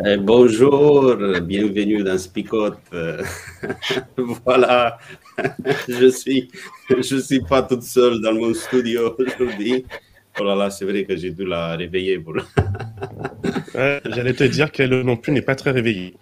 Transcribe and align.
Eh, 0.00 0.16
bonjour, 0.16 1.14
bienvenue 1.42 2.02
dans 2.02 2.16
Spicote. 2.16 2.78
voilà, 4.44 4.98
je 5.86 6.08
suis, 6.08 6.50
je 6.88 7.18
suis 7.18 7.40
pas 7.40 7.62
toute 7.62 7.82
seule 7.82 8.20
dans 8.20 8.32
mon 8.32 8.54
studio 8.54 9.14
aujourd'hui. 9.18 9.84
Oh 10.40 10.44
là 10.44 10.54
là, 10.54 10.70
c'est 10.70 10.86
vrai 10.86 11.04
que 11.04 11.14
j'ai 11.14 11.30
dû 11.30 11.44
la 11.44 11.76
réveiller. 11.76 12.18
Pour... 12.18 12.34
J'allais 13.74 14.32
te 14.32 14.44
dire 14.44 14.72
qu'elle 14.72 15.02
non 15.02 15.16
plus 15.16 15.32
n'est 15.32 15.42
pas 15.42 15.54
très 15.54 15.70
réveillée. 15.70 16.14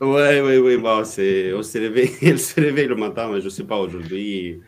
Oui, 0.00 0.40
oui, 0.42 0.56
oui, 0.58 0.76
bon, 0.76 1.04
c'est, 1.04 1.52
on 1.52 1.62
s'est 1.62 1.80
réveillé, 1.80 2.12
elle 2.22 2.38
s'est 2.38 2.60
réveillée 2.60 2.88
le 2.88 2.96
matin, 2.96 3.28
mais 3.30 3.40
je 3.40 3.46
ne 3.46 3.50
sais 3.50 3.64
pas 3.64 3.76
aujourd'hui 3.76 4.60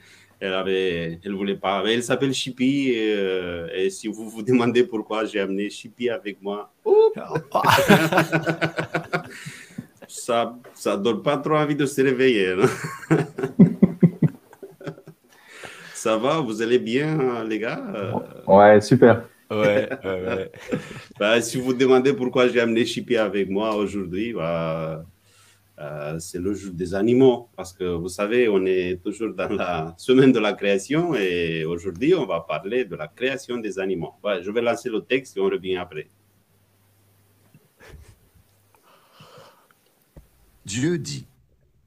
elle 0.43 0.55
avait, 0.55 1.21
elle 1.25 1.35
voulait 1.35 1.55
pas. 1.55 1.85
elle 1.87 2.03
s'appelle 2.03 2.35
Chippy. 2.35 2.95
Euh, 2.97 3.69
et, 3.73 3.91
si 3.91 4.09
vous 4.09 4.29
vous 4.29 4.43
demandez 4.43 4.83
pourquoi 4.83 5.25
j'ai 5.25 5.39
amené 5.39 5.71
Chippy 5.71 6.11
avec 6.11 6.43
moi, 6.43 6.73
ça, 10.09 10.59
ça 10.75 10.97
donne 10.97 11.23
pas 11.23 11.37
trop 11.37 11.55
envie 11.55 11.77
de 11.77 11.87
se 11.87 12.03
réveiller. 12.03 12.57
ça 15.95 16.17
va, 16.17 16.41
vous 16.41 16.61
allez 16.61 16.81
bien, 16.81 17.45
les 17.45 17.61
gars? 17.61 17.81
Ouais, 18.49 18.81
super. 18.81 19.23
Ouais, 19.49 19.89
ouais, 20.05 20.51
bah, 21.21 21.41
si 21.41 21.57
vous 21.59 21.67
vous 21.67 21.75
demandez 21.75 22.13
pourquoi 22.15 22.49
j'ai 22.49 22.59
amené 22.59 22.85
Chippy 22.85 23.17
avec 23.17 23.49
moi 23.49 23.77
aujourd'hui, 23.77 24.33
bah, 24.33 25.05
euh, 25.79 26.19
c'est 26.19 26.39
le 26.39 26.53
jour 26.53 26.75
des 26.75 26.95
animaux, 26.95 27.49
parce 27.57 27.73
que 27.73 27.85
vous 27.85 28.09
savez, 28.09 28.49
on 28.49 28.65
est 28.67 29.03
toujours 29.03 29.35
dans 29.35 29.49
la 29.49 29.95
semaine 29.97 30.31
de 30.31 30.39
la 30.39 30.53
création 30.53 31.15
et 31.15 31.65
aujourd'hui, 31.65 32.15
on 32.15 32.27
va 32.27 32.41
parler 32.41 32.85
de 32.85 32.95
la 32.95 33.09
création 33.09 33.57
des 33.59 33.79
animaux. 33.79 34.15
je 34.43 34.51
vais 34.51 34.61
lancer 34.61 34.91
le 34.91 35.01
texte 35.01 35.37
et 35.37 35.41
on 35.41 35.47
revient 35.47 35.77
après. 35.77 36.09
Dieu 40.65 40.99
dit 40.99 41.27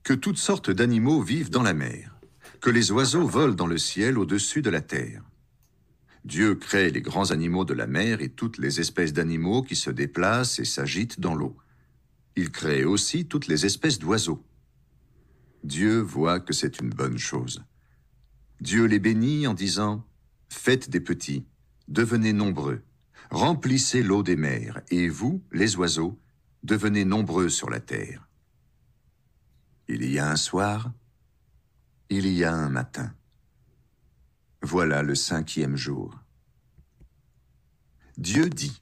que 0.04 0.14
toutes 0.14 0.38
sortes 0.38 0.70
d'animaux 0.70 1.22
vivent 1.22 1.50
dans 1.50 1.64
la 1.64 1.74
mer, 1.74 2.16
que 2.60 2.70
les 2.70 2.92
oiseaux 2.92 3.26
volent 3.26 3.54
dans 3.54 3.68
le 3.68 3.78
ciel 3.78 4.18
au-dessus 4.18 4.62
de 4.62 4.70
la 4.70 4.82
terre. 4.82 5.24
Dieu 6.26 6.56
crée 6.56 6.90
les 6.90 7.02
grands 7.02 7.30
animaux 7.30 7.66
de 7.66 7.76
la 7.76 7.86
mer 7.86 8.22
et 8.22 8.30
toutes 8.30 8.58
les 8.58 8.80
espèces 8.80 9.14
d'animaux 9.14 9.62
qui 9.62 9.76
se 9.76 9.92
déplacent 9.92 10.60
et 10.60 10.66
s'agitent 10.66 11.20
dans 11.20 11.36
l'eau. 11.36 11.56
Il 12.36 12.52
crée 12.52 12.84
aussi 12.84 13.28
toutes 13.28 13.48
les 13.48 13.66
espèces 13.66 14.00
d'oiseaux. 14.00 14.46
Dieu 15.64 16.00
voit 16.00 16.40
que 16.40 16.54
c'est 16.54 16.80
une 16.80 16.90
bonne 16.90 17.18
chose. 17.18 17.64
Dieu 18.60 18.86
les 18.86 19.00
bénit 19.00 19.48
en 19.48 19.54
disant 19.54 20.06
Faites 20.50 20.90
des 20.90 21.00
petits, 21.00 21.46
devenez 21.88 22.34
nombreux, 22.34 22.84
remplissez 23.32 24.04
l'eau 24.04 24.22
des 24.22 24.36
mers, 24.36 24.82
et 24.90 25.08
vous, 25.10 25.44
les 25.52 25.76
oiseaux, 25.76 26.20
devenez 26.64 27.06
nombreux 27.06 27.50
sur 27.50 27.70
la 27.70 27.80
terre. 27.80 28.28
Il 29.88 30.10
y 30.10 30.20
a 30.20 30.30
un 30.30 30.36
soir, 30.36 30.92
il 32.10 32.28
y 32.28 32.44
a 32.44 32.54
un 32.54 32.70
matin. 32.70 33.14
Voilà 34.62 35.04
le 35.04 35.16
cinquième 35.16 35.76
jour. 35.76 36.20
Dieu 38.18 38.50
dit 38.50 38.82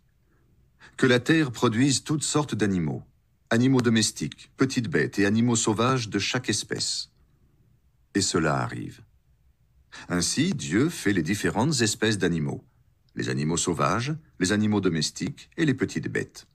que 0.97 1.07
la 1.07 1.19
terre 1.19 1.51
produise 1.51 2.03
toutes 2.03 2.23
sortes 2.23 2.55
d'animaux 2.55 3.03
animaux 3.53 3.81
domestiques, 3.81 4.49
petites 4.57 4.89
bêtes 4.89 5.19
et 5.19 5.27
animaux 5.27 5.55
sauvages 5.55 6.09
de 6.09 6.17
chaque 6.17 6.49
espèce. 6.49 7.11
Et 8.15 8.21
cela 8.21 8.57
arrive. 8.57 9.01
Ainsi, 10.09 10.55
Dieu 10.55 10.89
fait 10.89 11.13
les 11.13 11.21
différentes 11.21 11.81
espèces 11.81 12.17
d'animaux, 12.17 12.63
les 13.15 13.29
animaux 13.29 13.57
sauvages, 13.57 14.15
les 14.39 14.53
animaux 14.53 14.81
domestiques 14.81 15.51
et 15.55 15.65
les 15.65 15.75
petites 15.75 16.07
bêtes. 16.07 16.47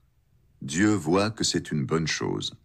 Dieu 0.61 0.89
voit 0.89 1.31
que 1.31 1.45
c'est 1.45 1.71
une 1.71 1.85
bonne 1.85 2.05
chose. 2.05 2.57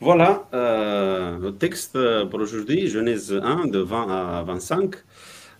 Voilà 0.00 0.48
euh, 0.54 1.38
le 1.38 1.54
texte 1.56 1.98
pour 2.30 2.40
aujourd'hui, 2.40 2.88
Genèse 2.88 3.32
1, 3.34 3.66
de 3.66 3.80
20 3.80 4.38
à 4.38 4.42
25. 4.44 4.96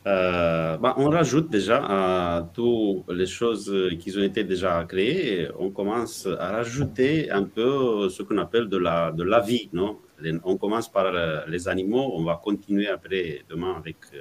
Euh, 0.06 0.77
bah, 0.77 0.94
on 0.99 1.11
rajoute 1.11 1.50
déjà 1.50 1.83
à 1.84 2.49
toutes 2.55 3.11
les 3.11 3.27
choses 3.27 3.72
qui 3.99 4.17
ont 4.17 4.22
été 4.22 4.44
déjà 4.44 4.84
créées, 4.84 5.49
on 5.59 5.71
commence 5.71 6.28
à 6.39 6.53
rajouter 6.53 7.28
un 7.28 7.43
peu 7.43 8.09
ce 8.09 8.22
qu'on 8.22 8.39
appelle 8.39 8.69
de 8.69 8.77
la, 8.77 9.11
de 9.11 9.25
la 9.25 9.41
vie. 9.41 9.69
Non? 9.72 9.99
On 10.44 10.56
commence 10.56 10.89
par 10.89 11.06
euh, 11.06 11.41
les 11.49 11.67
animaux, 11.67 12.12
on 12.15 12.22
va 12.22 12.41
continuer 12.43 12.89
après 12.89 13.43
demain 13.50 13.75
avec 13.77 13.97
euh, 14.15 14.19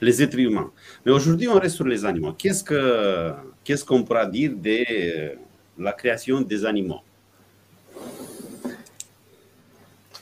les 0.00 0.22
êtres 0.22 0.38
humains. 0.38 0.70
Mais 1.06 1.12
aujourd'hui, 1.12 1.48
on 1.48 1.58
reste 1.58 1.76
sur 1.76 1.86
les 1.86 2.04
animaux. 2.04 2.34
Qu'est-ce 2.36 2.62
qu'on 2.62 3.74
ce 3.76 3.84
qu'on 3.84 4.02
pourra 4.02 4.26
dire 4.26 4.52
de 4.54 5.32
la 5.78 5.92
création 5.92 6.42
des 6.42 6.66
animaux? 6.66 7.00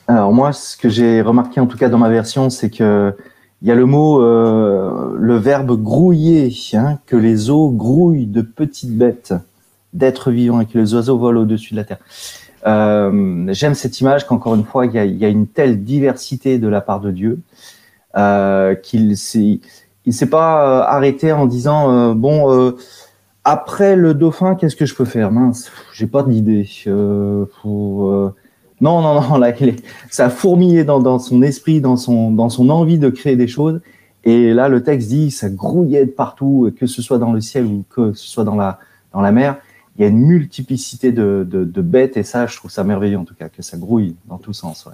Alors 0.07 0.33
moi, 0.33 0.53
ce 0.53 0.77
que 0.77 0.89
j'ai 0.89 1.23
remarqué 1.23 1.59
en 1.59 1.67
tout 1.67 1.77
cas 1.77 1.89
dans 1.89 1.99
ma 1.99 2.09
version, 2.09 2.51
c'est 2.51 2.71
que 2.71 3.13
il 3.63 3.69
y 3.69 3.71
a 3.71 3.75
le 3.75 3.85
mot, 3.85 4.23
euh, 4.23 5.15
le 5.19 5.37
verbe 5.37 5.81
grouiller, 5.81 6.53
hein, 6.75 6.99
que 7.07 7.17
les 7.17 7.51
eaux 7.51 7.71
grouillent 7.71 8.27
de 8.27 8.43
petites 8.43 8.97
bêtes, 8.97 9.35
d'êtres 9.93 10.31
vivants 10.31 10.61
et 10.61 10.67
que 10.67 10.79
les 10.79 10.95
oiseaux 10.95 11.19
volent 11.19 11.43
au-dessus 11.43 11.75
de 11.75 11.77
la 11.79 11.85
terre. 11.85 11.99
Euh, 12.67 13.47
J'aime 13.53 13.75
cette 13.75 14.01
image 14.01 14.27
qu'encore 14.27 14.55
une 14.55 14.65
fois, 14.65 14.87
il 14.87 14.93
y, 14.93 14.99
a, 14.99 15.05
il 15.05 15.17
y, 15.17 15.25
a, 15.25 15.29
une 15.29 15.47
telle 15.47 15.83
diversité 15.85 16.59
de 16.59 16.69
la 16.69 16.81
part 16.81 17.01
de 17.01 17.11
Dieu 17.11 17.41
euh, 18.17 18.75
qu'il 18.75 19.17
il 20.07 20.15
s'est 20.15 20.27
pas 20.27 20.65
euh, 20.65 20.83
arrêté 20.83 21.33
en 21.33 21.47
disant 21.47 21.93
euh, 21.93 22.15
bon, 22.15 22.53
euh, 22.53 22.77
après 23.45 23.97
le 23.97 24.15
dauphin, 24.15 24.55
qu'est-ce 24.55 24.77
que 24.77 24.87
je 24.87 24.95
peux 24.95 25.05
faire? 25.05 25.31
Mince, 25.31 25.71
j'ai 25.93 26.07
pas 26.07 26.23
d'idée. 26.23 26.69
Non, 28.81 29.03
non, 29.03 29.21
non, 29.21 29.37
là, 29.37 29.53
ça 30.11 30.27
a 30.27 30.31
fourmillé 30.31 30.85
dans, 30.85 31.19
son 31.19 31.43
esprit, 31.43 31.81
dans 31.81 31.97
son, 31.97 32.69
envie 32.71 32.99
de 32.99 33.11
créer 33.11 33.37
des 33.37 33.49
choses. 33.49 33.81
Et 34.25 34.53
là, 34.53 34.69
le 34.69 34.83
texte 34.83 35.09
dit, 35.09 35.31
ça 35.31 35.51
grouillait 35.51 36.07
de 36.07 36.11
partout, 36.11 36.73
que 36.79 36.87
ce 36.87 37.03
soit 37.03 37.19
dans 37.19 37.33
le 37.33 37.41
ciel 37.41 37.67
ou 37.67 37.85
que 37.91 38.13
ce 38.15 38.27
soit 38.27 38.45
dans 38.45 38.57
la, 38.57 39.33
mer. 39.33 39.59
Il 39.97 40.03
y 40.03 40.05
a 40.05 40.09
une 40.09 40.21
multiplicité 40.21 41.13
de, 41.13 41.83
bêtes 41.83 42.17
et 42.17 42.23
ça, 42.23 42.47
je 42.47 42.57
trouve 42.57 42.71
ça 42.71 42.85
merveilleux 42.85 43.19
en 43.19 43.25
tout 43.25 43.35
cas, 43.35 43.49
que 43.49 43.63
ça 43.63 43.77
grouille 43.77 44.17
dans 44.27 44.39
tous 44.39 44.55
sens. 44.55 44.89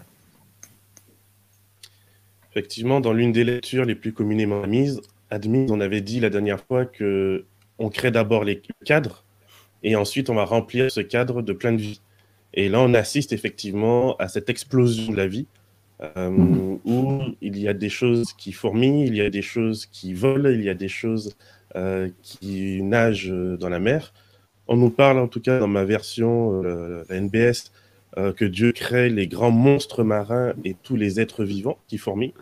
Effectivement, 2.51 3.01
dans 3.01 3.13
l'une 3.13 3.33
des 3.33 3.45
lectures 3.45 3.85
les 3.85 3.95
plus 3.95 4.13
communément 4.13 4.63
admises, 4.63 5.01
admises, 5.31 5.71
on 5.71 5.81
avait 5.81 6.01
dit 6.01 6.21
la 6.21 6.31
dernière 6.31 6.61
fois 6.61 6.87
que 6.87 7.45
on 7.79 7.91
crée 7.91 8.11
d'abord 8.11 8.45
les 8.45 8.63
cadres 8.85 9.23
et 9.83 9.97
ensuite 9.97 10.31
on 10.31 10.35
va 10.35 10.45
remplir 10.45 10.91
ce 10.91 11.01
cadre 11.01 11.43
de 11.43 11.53
plein 11.53 11.73
de 11.73 11.83
vie. 11.83 12.01
Et 12.57 12.71
là, 12.71 12.81
on 12.81 12.95
assiste 12.95 13.33
effectivement 13.33 14.17
à 14.17 14.29
cette 14.29 14.49
explosion 14.49 15.13
de 15.13 15.17
la 15.17 15.27
vie, 15.27 15.47
euh, 16.03 16.77
où 16.85 17.21
il 17.43 17.59
y 17.59 17.69
a 17.69 17.75
des 17.75 17.91
choses 17.91 18.33
qui 18.33 18.53
fourmillent, 18.53 19.07
il 19.07 19.15
y 19.15 19.21
a 19.21 19.31
des 19.31 19.43
choses 19.43 19.87
qui 19.87 20.15
volent, 20.15 20.49
il 20.49 20.63
y 20.63 20.71
a 20.71 20.75
des 20.75 20.89
choses 20.89 21.37
euh, 21.77 22.09
qui 22.23 22.83
nagent 22.83 23.33
dans 23.59 23.69
la 23.69 23.79
mer. 23.79 24.15
On 24.69 24.77
nous 24.77 24.91
parle, 24.91 25.19
en 25.19 25.29
tout 25.29 25.41
cas 25.41 25.59
dans 25.59 25.69
ma 25.69 25.85
version, 25.85 26.63
euh, 26.65 27.05
la 27.09 27.21
NBS, 27.21 27.73
que 28.35 28.47
Dieu 28.47 28.73
crée 28.73 29.11
les 29.11 29.27
grands 29.27 29.51
monstres 29.51 30.03
marins 30.03 30.55
et 30.65 30.75
tous 30.83 30.97
les 30.97 31.21
êtres 31.21 31.45
vivants 31.45 31.77
qui 31.87 31.99
fourmillent. 31.99 32.33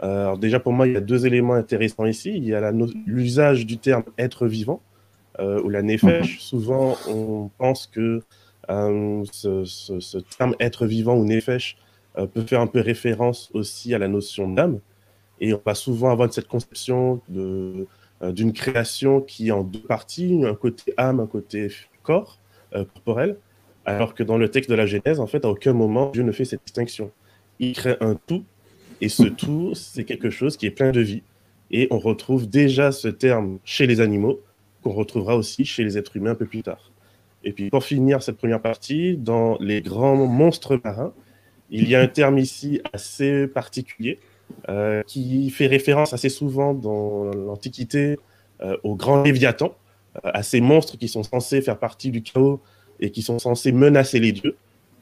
alors 0.00 0.38
déjà, 0.38 0.58
pour 0.58 0.72
moi, 0.72 0.88
il 0.88 0.94
y 0.94 0.96
a 0.96 1.00
deux 1.00 1.24
éléments 1.24 1.54
intéressants 1.54 2.04
ici. 2.04 2.32
Il 2.34 2.42
y 2.42 2.52
a 2.52 2.72
l'usage 3.06 3.64
du 3.64 3.78
terme 3.78 4.02
être 4.18 4.48
vivant, 4.48 4.82
ou 5.38 5.68
la 5.68 5.82
nefesh. 5.82 6.34
Mhm. 6.34 6.40
Souvent, 6.40 6.96
on 7.08 7.48
pense 7.58 7.86
que 7.86 8.22
euh, 8.70 9.24
ce, 9.32 10.18
terme 10.36 10.54
être 10.60 10.86
vivant 10.86 11.16
ou 11.16 11.24
nefesh 11.24 11.76
peut 12.32 12.42
faire 12.42 12.60
un 12.60 12.68
peu 12.68 12.80
référence 12.80 13.50
aussi 13.54 13.92
à 13.94 13.98
la 13.98 14.08
notion 14.08 14.48
d'âme. 14.48 14.80
Et 15.40 15.52
on 15.52 15.60
va 15.64 15.74
souvent 15.74 16.10
avoir 16.10 16.32
cette 16.32 16.46
conception 16.46 17.20
de, 17.28 17.86
euh, 18.22 18.32
d'une 18.32 18.52
création 18.52 19.20
qui 19.20 19.48
est 19.48 19.50
en 19.50 19.64
deux 19.64 19.80
parties, 19.80 20.42
un 20.44 20.54
côté 20.54 20.94
âme, 20.96 21.20
un 21.20 21.26
côté 21.26 21.68
corps, 22.02 22.38
euh, 22.74 22.84
corporel, 22.84 23.36
alors 23.84 24.14
que 24.14 24.22
dans 24.22 24.38
le 24.38 24.48
texte 24.50 24.70
de 24.70 24.74
la 24.74 24.86
Genèse, 24.86 25.20
en 25.20 25.26
fait, 25.26 25.44
à 25.44 25.48
aucun 25.48 25.72
moment, 25.72 26.10
Dieu 26.10 26.22
ne 26.22 26.32
fait 26.32 26.44
cette 26.44 26.62
distinction. 26.64 27.10
Il 27.58 27.74
crée 27.74 27.96
un 28.00 28.14
tout, 28.26 28.44
et 29.00 29.08
ce 29.08 29.22
tout, 29.40 29.74
c'est 29.74 30.04
quelque 30.04 30.30
chose 30.30 30.56
qui 30.56 30.66
est 30.66 30.70
plein 30.70 30.92
de 30.92 31.00
vie. 31.00 31.22
Et 31.70 31.88
on 31.90 31.98
retrouve 31.98 32.48
déjà 32.48 32.92
ce 32.92 33.08
terme 33.08 33.58
chez 33.64 33.86
les 33.86 34.00
animaux, 34.00 34.40
qu'on 34.82 34.92
retrouvera 34.92 35.36
aussi 35.36 35.64
chez 35.64 35.82
les 35.82 35.98
êtres 35.98 36.16
humains 36.16 36.32
un 36.32 36.36
peu 36.36 36.46
plus 36.46 36.62
tard. 36.62 36.92
Et 37.44 37.52
puis 37.52 37.70
pour 37.70 37.84
finir 37.84 38.22
cette 38.22 38.38
première 38.38 38.60
partie, 38.60 39.16
dans 39.16 39.56
les 39.60 39.82
grands 39.82 40.16
monstres 40.16 40.80
marins, 40.82 41.12
il 41.70 41.88
y 41.88 41.94
a 41.94 42.00
un 42.00 42.06
terme 42.06 42.38
ici 42.38 42.80
assez 42.92 43.46
particulier 43.46 44.18
euh, 44.68 45.02
qui 45.02 45.50
fait 45.50 45.66
référence 45.66 46.12
assez 46.12 46.28
souvent 46.28 46.74
dans 46.74 47.24
l'Antiquité 47.24 48.18
euh, 48.62 48.76
aux 48.82 48.94
grands 48.94 49.22
léviathans, 49.22 49.74
euh, 50.16 50.30
à 50.32 50.42
ces 50.42 50.60
monstres 50.60 50.98
qui 50.98 51.08
sont 51.08 51.22
censés 51.22 51.62
faire 51.62 51.78
partie 51.78 52.10
du 52.10 52.22
chaos 52.22 52.60
et 53.00 53.10
qui 53.10 53.22
sont 53.22 53.38
censés 53.38 53.72
menacer 53.72 54.20
les 54.20 54.32
dieux. 54.32 54.56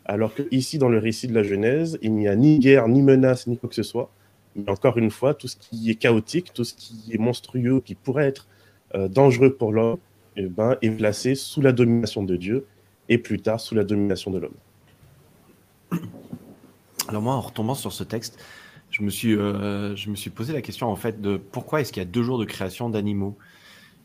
Alors 0.04 0.34
que 0.34 0.42
ici, 0.50 0.78
dans 0.78 0.88
le 0.88 0.98
récit 0.98 1.28
de 1.28 1.34
la 1.34 1.42
Genèse, 1.42 1.98
il 2.02 2.14
n'y 2.14 2.26
a 2.26 2.34
ni 2.34 2.58
guerre, 2.58 2.88
ni 2.88 3.02
menace, 3.02 3.46
ni 3.46 3.56
quoi 3.56 3.68
que 3.68 3.74
ce 3.74 3.82
soit. 3.84 4.10
Mais 4.56 4.68
encore 4.70 4.98
une 4.98 5.10
fois, 5.10 5.34
tout 5.34 5.48
ce 5.48 5.56
qui 5.56 5.90
est 5.90 5.94
chaotique, 5.94 6.52
tout 6.52 6.64
ce 6.64 6.74
qui 6.74 7.10
est 7.12 7.18
monstrueux, 7.18 7.80
qui 7.80 7.94
pourrait 7.94 8.26
être 8.26 8.48
dangereux 9.08 9.54
pour 9.54 9.72
l'homme, 9.72 9.98
eh 10.36 10.46
ben, 10.46 10.76
est 10.82 10.90
placé 10.90 11.34
sous 11.34 11.60
la 11.60 11.72
domination 11.72 12.22
de 12.22 12.36
Dieu 12.36 12.66
et 13.08 13.18
plus 13.18 13.40
tard 13.40 13.60
sous 13.60 13.74
la 13.74 13.84
domination 13.84 14.30
de 14.30 14.38
l'homme. 14.38 14.54
Alors 17.08 17.22
moi, 17.22 17.34
en 17.34 17.40
retombant 17.40 17.74
sur 17.74 17.92
ce 17.92 18.04
texte, 18.04 18.42
je 18.90 19.02
me 19.02 19.10
suis, 19.10 19.34
euh, 19.36 19.96
je 19.96 20.10
me 20.10 20.16
suis 20.16 20.30
posé 20.30 20.52
la 20.52 20.62
question 20.62 20.88
en 20.88 20.96
fait 20.96 21.20
de 21.20 21.36
pourquoi 21.36 21.80
est-ce 21.80 21.92
qu'il 21.92 22.02
y 22.02 22.06
a 22.06 22.08
deux 22.08 22.22
jours 22.22 22.38
de 22.38 22.44
création 22.44 22.90
d'animaux? 22.90 23.36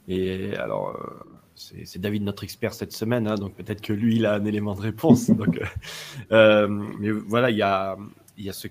Et 0.07 0.56
alors, 0.56 0.89
euh, 0.89 1.38
c'est 1.56 2.00
David 2.00 2.24
notre 2.24 2.44
expert 2.44 2.74
cette 2.74 2.94
semaine, 2.94 3.27
hein, 3.27 3.35
donc 3.35 3.53
peut-être 3.56 3.81
que 3.81 3.94
lui 3.94 4.15
il 4.15 4.25
a 4.25 4.35
un 4.35 4.45
élément 4.45 4.75
de 4.75 4.81
réponse. 4.81 5.29
donc, 5.31 5.59
euh, 6.31 6.68
mais 7.00 7.12
voilà, 7.12 7.51
il 7.51 7.57
y 7.57 7.62
a, 7.62 7.97
il 8.38 8.45
y 8.45 8.50
a 8.50 8.53
ce. 8.53 8.68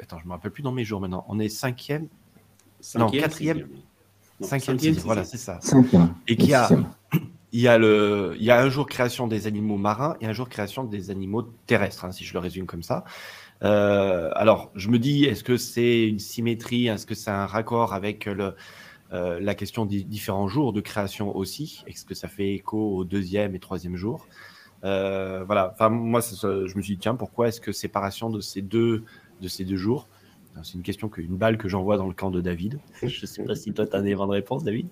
Attends, 0.00 0.18
je 0.18 0.26
me 0.26 0.32
rappelle 0.32 0.50
plus 0.50 0.62
dans 0.62 0.72
mes 0.72 0.84
jours 0.84 1.00
maintenant. 1.00 1.24
On 1.28 1.38
est 1.38 1.48
cinquième, 1.48 2.08
non 2.96 3.08
quatrième, 3.08 3.68
cinquième, 4.42 4.94
voilà, 5.04 5.24
c'est 5.24 5.36
ça. 5.38 5.58
Et 6.28 6.36
qu'il 6.36 6.50
y 6.50 6.54
a, 6.54 6.68
il 7.52 7.60
y 7.60 7.68
a 7.68 7.78
le, 7.78 8.34
il 8.38 8.44
y 8.44 8.50
a 8.50 8.60
un 8.60 8.68
jour 8.68 8.86
création 8.86 9.26
des 9.26 9.46
animaux 9.46 9.76
marins 9.76 10.16
et 10.20 10.26
un 10.26 10.32
jour 10.32 10.48
création 10.48 10.84
des 10.84 11.10
animaux 11.10 11.42
terrestres, 11.66 12.04
hein, 12.04 12.12
si 12.12 12.24
je 12.24 12.32
le 12.32 12.38
résume 12.38 12.66
comme 12.66 12.82
ça. 12.82 13.04
Euh, 13.62 14.30
alors, 14.34 14.70
je 14.74 14.88
me 14.88 14.98
dis, 14.98 15.24
est-ce 15.24 15.44
que 15.44 15.56
c'est 15.56 16.08
une 16.08 16.18
symétrie? 16.18 16.88
Est-ce 16.88 17.06
que 17.06 17.14
c'est 17.14 17.30
un 17.30 17.46
raccord 17.46 17.94
avec 17.94 18.26
le, 18.26 18.54
euh, 19.12 19.38
la 19.40 19.54
question 19.54 19.86
des 19.86 20.02
différents 20.02 20.48
jours 20.48 20.72
de 20.72 20.80
création 20.80 21.36
aussi? 21.36 21.84
Est-ce 21.86 22.04
que 22.04 22.14
ça 22.14 22.28
fait 22.28 22.54
écho 22.54 22.96
au 22.96 23.04
deuxième 23.04 23.54
et 23.54 23.60
troisième 23.60 23.96
jour? 23.96 24.26
Euh, 24.84 25.44
Voilà. 25.46 25.70
Enfin, 25.74 25.90
moi, 25.90 26.20
je 26.20 26.76
me 26.76 26.82
suis 26.82 26.94
dit, 26.94 26.98
tiens, 26.98 27.14
pourquoi 27.14 27.48
est-ce 27.48 27.60
que 27.60 27.70
séparation 27.72 28.30
de 28.30 28.40
ces 28.40 28.62
deux, 28.62 29.04
de 29.40 29.48
ces 29.48 29.64
deux 29.64 29.76
jours 29.76 30.08
C'est 30.62 30.74
une 30.74 30.82
question, 30.82 31.08
que, 31.08 31.20
une 31.20 31.36
balle 31.36 31.58
que 31.58 31.68
j'envoie 31.68 31.96
dans 31.96 32.06
le 32.06 32.14
camp 32.14 32.30
de 32.30 32.40
David. 32.40 32.78
je 33.02 33.22
ne 33.22 33.26
sais 33.26 33.42
pas 33.44 33.54
si 33.54 33.72
toi, 33.72 33.86
tu 33.86 33.96
as 33.96 33.98
un 33.98 34.04
élément 34.04 34.26
de 34.26 34.32
réponse, 34.32 34.64
David 34.64 34.88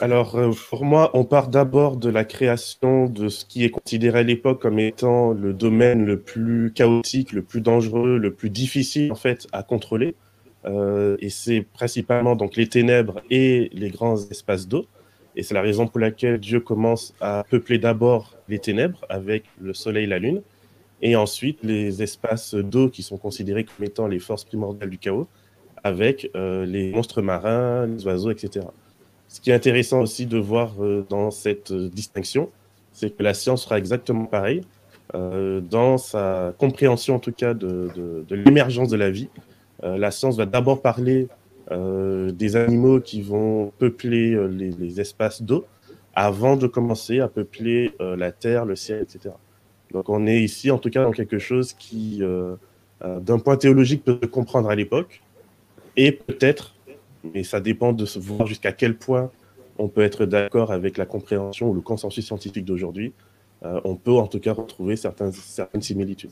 alors, 0.00 0.36
euh, 0.36 0.52
pour 0.70 0.84
moi, 0.84 1.10
on 1.14 1.24
part 1.24 1.48
d'abord 1.48 1.96
de 1.96 2.08
la 2.08 2.24
création 2.24 3.06
de 3.06 3.28
ce 3.28 3.44
qui 3.44 3.64
est 3.64 3.70
considéré 3.70 4.20
à 4.20 4.22
l'époque 4.22 4.62
comme 4.62 4.78
étant 4.78 5.32
le 5.32 5.52
domaine 5.52 6.04
le 6.04 6.20
plus 6.20 6.72
chaotique, 6.72 7.32
le 7.32 7.42
plus 7.42 7.60
dangereux, 7.60 8.18
le 8.18 8.32
plus 8.32 8.50
difficile 8.50 9.10
en 9.10 9.16
fait 9.16 9.48
à 9.52 9.62
contrôler. 9.62 10.14
Euh, 10.64 11.16
et 11.20 11.30
c'est 11.30 11.62
principalement 11.72 12.36
donc 12.36 12.56
les 12.56 12.68
ténèbres 12.68 13.20
et 13.30 13.70
les 13.72 13.90
grands 13.90 14.16
espaces 14.30 14.68
d'eau. 14.68 14.86
Et 15.36 15.42
c'est 15.42 15.54
la 15.54 15.62
raison 15.62 15.86
pour 15.86 16.00
laquelle 16.00 16.38
Dieu 16.38 16.60
commence 16.60 17.14
à 17.20 17.44
peupler 17.48 17.78
d'abord 17.78 18.36
les 18.48 18.58
ténèbres 18.58 19.04
avec 19.08 19.44
le 19.60 19.72
soleil 19.72 20.04
et 20.04 20.08
la 20.08 20.18
lune, 20.18 20.42
et 21.02 21.16
ensuite 21.16 21.60
les 21.62 22.02
espaces 22.02 22.54
d'eau 22.54 22.88
qui 22.88 23.02
sont 23.02 23.18
considérés 23.18 23.64
comme 23.64 23.84
étant 23.84 24.06
les 24.06 24.18
forces 24.18 24.44
primordiales 24.44 24.90
du 24.90 24.98
chaos, 24.98 25.28
avec 25.84 26.30
euh, 26.34 26.66
les 26.66 26.90
monstres 26.90 27.22
marins, 27.22 27.86
les 27.86 28.04
oiseaux, 28.06 28.30
etc. 28.30 28.66
Ce 29.28 29.42
qui 29.42 29.50
est 29.50 29.54
intéressant 29.54 30.00
aussi 30.00 30.26
de 30.26 30.38
voir 30.38 30.72
euh, 30.80 31.06
dans 31.08 31.30
cette 31.30 31.70
euh, 31.70 31.90
distinction, 31.90 32.50
c'est 32.92 33.10
que 33.16 33.22
la 33.22 33.34
science 33.34 33.64
sera 33.64 33.78
exactement 33.78 34.24
pareille. 34.24 34.62
Euh, 35.14 35.60
dans 35.60 35.98
sa 35.98 36.54
compréhension, 36.58 37.16
en 37.16 37.18
tout 37.18 37.32
cas, 37.32 37.52
de, 37.54 38.24
l'émergence 38.30 38.88
de 38.88 38.96
la 38.96 39.10
vie, 39.10 39.28
la 39.82 40.10
science 40.10 40.36
va 40.36 40.44
d'abord 40.44 40.82
parler 40.82 41.28
des 41.70 42.56
animaux 42.56 42.98
qui 42.98 43.22
vont 43.22 43.72
peupler 43.78 44.36
les, 44.48 45.00
espaces 45.00 45.40
d'eau 45.40 45.66
avant 46.16 46.56
de 46.56 46.66
commencer 46.66 47.20
à 47.20 47.28
peupler 47.28 47.92
la 48.00 48.32
terre, 48.32 48.64
le 48.64 48.74
ciel, 48.74 49.02
etc. 49.02 49.36
Donc 49.92 50.08
on 50.08 50.26
est 50.26 50.42
ici, 50.42 50.70
en 50.70 50.78
tout 50.78 50.90
cas, 50.90 51.02
dans 51.02 51.12
quelque 51.12 51.38
chose 51.38 51.72
qui, 51.72 52.22
d'un 53.00 53.38
point 53.38 53.56
théologique, 53.56 54.04
peut 54.04 54.18
comprendre 54.26 54.68
à 54.68 54.74
l'époque 54.74 55.22
et 55.96 56.12
peut-être 56.12 56.74
mais 57.24 57.42
ça 57.44 57.60
dépend 57.60 57.92
de 57.92 58.04
voir 58.18 58.46
jusqu'à 58.46 58.72
quel 58.72 58.96
point 58.96 59.30
on 59.78 59.88
peut 59.88 60.02
être 60.02 60.26
d'accord 60.26 60.72
avec 60.72 60.96
la 60.96 61.06
compréhension 61.06 61.70
ou 61.70 61.74
le 61.74 61.80
consensus 61.80 62.26
scientifique 62.26 62.64
d'aujourd'hui. 62.64 63.12
Euh, 63.64 63.80
on 63.84 63.96
peut 63.96 64.12
en 64.12 64.26
tout 64.26 64.40
cas 64.40 64.52
retrouver 64.52 64.96
certaines, 64.96 65.32
certaines 65.32 65.82
similitudes. 65.82 66.30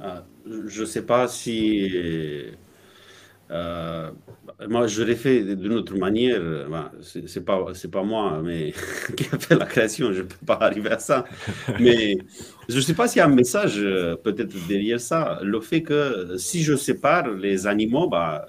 Euh, 0.00 0.20
je 0.66 0.82
ne 0.82 0.86
sais 0.86 1.02
pas 1.02 1.28
si... 1.28 2.46
Euh, 3.50 4.10
moi, 4.68 4.86
je 4.86 5.02
l'ai 5.02 5.16
fait 5.16 5.56
d'une 5.56 5.72
autre 5.74 5.96
manière. 5.96 6.40
Ce 7.00 7.18
n'est 7.18 7.44
pas, 7.44 8.02
moi 8.02 8.42
qui 9.16 9.24
a 9.32 9.38
fait 9.38 9.56
la 9.56 9.66
création, 9.66 10.12
je 10.12 10.22
peux 10.22 10.46
pas 10.46 10.58
arriver 10.60 10.90
à 10.90 10.98
ça. 10.98 11.24
Mais 11.80 12.18
je 12.68 12.80
sais 12.80 12.94
pas 12.94 13.08
s'il 13.08 13.18
y 13.18 13.22
a 13.22 13.26
un 13.26 13.34
message 13.34 13.76
peut-être 14.22 14.54
derrière 14.68 15.00
ça. 15.00 15.38
Le 15.42 15.60
fait 15.60 15.82
que 15.82 16.36
si 16.36 16.62
je 16.62 16.74
sépare 16.76 17.28
les 17.28 17.66
animaux, 17.66 18.08
bah, 18.08 18.46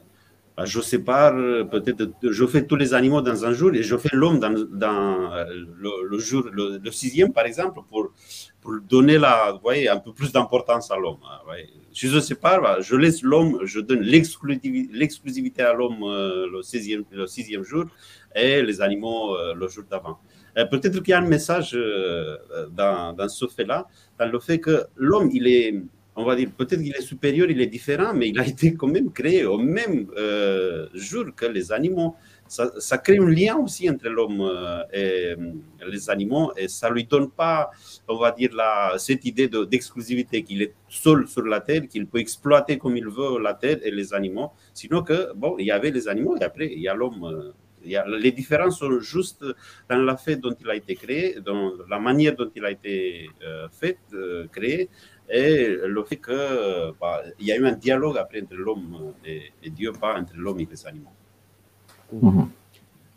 bah, 0.59 0.65
je 0.65 0.81
sépare 0.81 1.35
peut-être, 1.71 2.09
je 2.21 2.45
fais 2.45 2.65
tous 2.65 2.75
les 2.75 2.93
animaux 2.93 3.21
dans 3.21 3.45
un 3.45 3.53
jour 3.53 3.73
et 3.73 3.81
je 3.81 3.95
fais 3.95 4.09
l'homme 4.11 4.39
dans, 4.39 4.53
euh, 4.53 5.45
le, 5.77 6.79
le, 6.83 6.91
sixième 6.91 7.31
par 7.31 7.45
exemple, 7.45 7.79
pour, 7.89 8.08
pour 8.61 8.73
donner 8.81 9.17
la, 9.17 9.57
voyez, 9.61 9.89
un 9.89 9.97
peu 9.97 10.13
plus 10.13 10.31
d'importance 10.31 10.91
à 10.91 10.97
l'homme. 10.97 11.19
Hein, 11.23 11.53
si 11.93 12.07
je 12.07 12.19
sépare, 12.19 12.61
bah, 12.61 12.77
je 12.81 12.95
laisse 12.95 13.21
l'homme, 13.21 13.59
je 13.63 13.79
donne 13.79 14.01
l'exclusivité 14.01 15.61
à 15.61 15.73
l'homme 15.73 16.03
euh, 16.03 16.47
le, 16.51 16.61
sixième, 16.61 17.03
le 17.11 17.25
sixième 17.27 17.63
jour 17.63 17.85
et 18.35 18.61
les 18.61 18.81
animaux 18.81 19.35
euh, 19.35 19.53
le 19.55 19.67
jour 19.67 19.85
d'avant. 19.89 20.19
Peut-être 20.71 20.99
qu'il 20.99 21.11
y 21.11 21.13
a 21.13 21.19
un 21.19 21.27
message 21.27 21.71
dans, 22.71 23.29
ce 23.29 23.47
fait-là, 23.47 23.87
dans 24.19 24.29
le 24.29 24.39
fait 24.39 24.59
que 24.59 24.87
l'homme, 24.97 25.29
il 25.31 25.47
est 25.47 25.73
on 26.19 26.25
va 26.25 26.35
dire, 26.35 26.49
peut-être 26.55 26.81
qu'il 26.81 26.95
est 26.95 27.01
supérieur, 27.01 27.49
il 27.49 27.61
est 27.61 27.67
différent, 27.67 28.13
mais 28.13 28.29
il 28.29 28.39
a 28.39 28.47
été 28.53 28.73
quand 28.73 28.87
même 28.87 29.11
créé 29.11 29.45
au 29.45 29.57
même 29.57 30.07
euh, 30.17 30.87
jour 30.93 31.25
que 31.35 31.45
les 31.45 31.71
animaux. 31.71 32.15
Ça, 32.49 32.97
crée 32.97 33.19
un 33.19 33.29
lien 33.29 33.57
aussi 33.57 33.87
entre 33.87 34.09
l'homme 34.09 34.41
euh, 34.41 34.81
et 34.91 35.35
euh, 35.37 35.87
les 35.87 36.09
animaux 36.09 36.51
et 36.57 36.67
ça 36.67 36.89
lui 36.89 37.03
donne 37.05 37.29
pas, 37.29 37.69
on 38.07 38.17
va 38.17 38.31
dire, 38.31 38.49
la, 38.55 38.95
cette 38.97 39.23
idée 39.23 39.47
d'exclusivité, 39.47 40.41
qu'il 40.43 40.63
est 40.63 40.73
seul 40.87 41.27
sur 41.27 41.43
la 41.43 41.61
terre, 41.61 41.87
qu'il 41.87 42.07
peut 42.07 42.17
exploiter 42.17 42.79
comme 42.79 42.97
il 42.97 43.07
veut 43.07 43.39
la 43.39 43.53
terre 43.53 43.77
et 43.83 43.91
les 43.91 44.15
animaux. 44.15 44.49
Sinon 44.73 45.03
que, 45.03 45.31
bon, 45.35 45.57
il 45.59 45.67
y 45.67 45.71
avait 45.71 45.91
les 45.91 46.07
animaux 46.07 46.37
et 46.37 46.43
après, 46.43 46.73
il 46.73 46.81
y 46.81 46.87
a 46.87 46.95
l'homme. 46.95 47.53
A, 47.95 48.05
les 48.07 48.31
différences 48.31 48.79
sont 48.79 48.99
juste 48.99 49.45
dans 49.87 50.01
la 50.01 50.17
fait 50.17 50.35
dont 50.35 50.53
il 50.59 50.69
a 50.69 50.75
été 50.75 50.95
créé, 50.95 51.39
dans 51.39 51.73
la 51.87 51.99
manière 51.99 52.35
dont 52.35 52.49
il 52.53 52.65
a 52.65 52.71
été 52.71 53.29
fait, 53.71 53.99
créé, 54.51 54.89
et 55.29 55.67
le 55.85 56.03
fait 56.03 56.17
qu'il 56.17 56.93
bah, 56.99 57.21
y 57.39 57.51
a 57.51 57.55
eu 57.55 57.65
un 57.65 57.73
dialogue 57.73 58.17
après 58.17 58.41
entre 58.41 58.55
l'homme 58.55 59.13
et, 59.23 59.69
Dieu, 59.69 59.91
pas 59.93 60.19
entre 60.19 60.33
l'homme 60.35 60.59
et 60.59 60.67
les 60.69 60.87
animaux. 60.87 61.13
Mhm. 62.13 62.49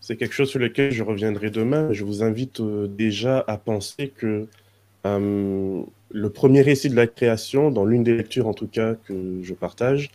C'est 0.01 0.17
quelque 0.17 0.35
chose 0.35 0.51
sur 0.51 0.59
lequel 0.59 0.91
je 0.91 1.03
reviendrai 1.05 1.51
demain. 1.51 1.93
Je 1.93 2.05
vous 2.05 2.25
invite 2.25 2.61
euh, 2.61 2.89
déjà 2.89 3.45
à 3.47 3.57
penser 3.57 4.09
que 4.09 4.49
euh, 5.07 5.83
le 6.11 6.31
premier 6.31 6.61
récit 6.61 6.91
de 6.91 6.97
la 6.97 7.07
création, 7.07 7.71
dans 7.71 7.85
l'une 7.85 8.03
des 8.03 8.17
lectures 8.17 8.49
en 8.49 8.53
tout 8.53 8.67
cas 8.67 8.95
que 8.95 9.41
je 9.43 9.55
partage, 9.55 10.11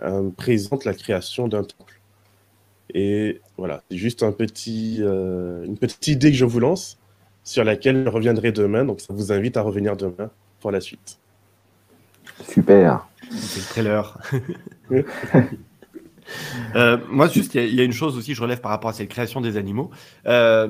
euh, 0.00 0.30
présente 0.36 0.84
la 0.84 0.94
création 0.94 1.48
d'un 1.48 1.64
temple. 1.64 2.00
Et 2.94 3.40
voilà, 3.56 3.82
c'est 3.90 3.96
juste 3.96 4.22
un 4.22 4.32
petit, 4.32 4.98
une 4.98 5.78
petite 5.80 6.06
idée 6.08 6.30
que 6.30 6.36
je 6.36 6.44
vous 6.44 6.60
lance, 6.60 6.98
sur 7.42 7.64
laquelle 7.64 8.04
je 8.04 8.10
reviendrai 8.10 8.52
demain. 8.52 8.84
Donc 8.84 9.00
ça 9.00 9.14
vous 9.14 9.32
invite 9.32 9.56
à 9.56 9.62
revenir 9.62 9.96
demain 9.96 10.30
pour 10.60 10.70
la 10.70 10.80
suite. 10.80 11.18
Super. 12.46 13.08
C'est 13.30 13.60
le 13.60 13.66
trailer. 13.66 14.18
Euh, 16.76 16.98
moi, 17.08 17.28
juste, 17.28 17.54
il 17.54 17.74
y, 17.74 17.80
a 17.80 17.84
une 17.84 17.92
chose 17.92 18.16
aussi, 18.16 18.34
je 18.34 18.42
relève 18.42 18.60
par 18.60 18.70
rapport 18.70 18.90
à 18.90 18.92
cette 18.92 19.08
création 19.08 19.40
des 19.40 19.56
animaux. 19.56 19.90
Euh, 20.26 20.68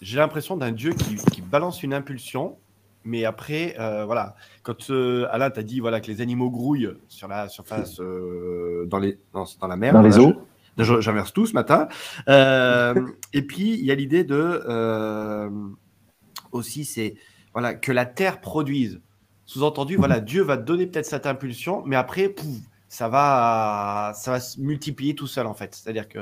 j'ai 0.00 0.18
l'impression 0.18 0.56
d'un 0.56 0.72
dieu 0.72 0.92
qui, 0.92 1.42
balance 1.42 1.82
une 1.82 1.94
impulsion 1.94 2.56
mais 3.04 3.24
après, 3.24 3.74
euh, 3.80 4.04
voilà, 4.04 4.36
quand 4.62 4.90
Alain 4.90 5.50
t'a 5.50 5.64
dit 5.64 5.80
voilà, 5.80 6.00
que 6.00 6.06
les 6.06 6.20
animaux 6.20 6.50
grouillent 6.50 6.92
sur 7.08 7.26
la 7.26 7.48
surface, 7.48 7.96
dans, 7.98 8.98
les, 9.00 9.18
dans 9.32 9.66
la 9.66 9.76
mer. 9.76 9.92
Dans 9.92 10.02
les 10.02 10.18
eaux. 10.20 10.34
J'inverse 10.78 11.32
tout 11.32 11.46
ce 11.46 11.52
matin. 11.52 11.88
Et 12.28 13.42
puis, 13.42 13.74
il 13.74 13.84
y 13.84 13.90
a 13.90 13.96
l'idée 13.96 14.22
de. 14.22 15.50
aussi, 16.52 16.84
c'est 16.84 17.16
voilà, 17.52 17.74
que 17.74 17.90
la 17.90 18.06
terre 18.06 18.40
produise. 18.40 19.00
Sous-entendu, 19.46 19.96
voilà, 19.96 20.20
Dieu 20.20 20.42
va 20.42 20.56
donner 20.56 20.86
peut-être 20.86 21.06
cette 21.06 21.26
impulsion, 21.26 21.82
mais 21.84 21.96
après, 21.96 22.28
pouf, 22.28 22.56
ça 22.92 23.08
va, 23.08 24.12
ça 24.14 24.32
va 24.32 24.40
se 24.40 24.60
multiplier 24.60 25.14
tout 25.14 25.26
seul, 25.26 25.46
en 25.46 25.54
fait. 25.54 25.74
C'est-à-dire 25.74 26.06
que 26.10 26.18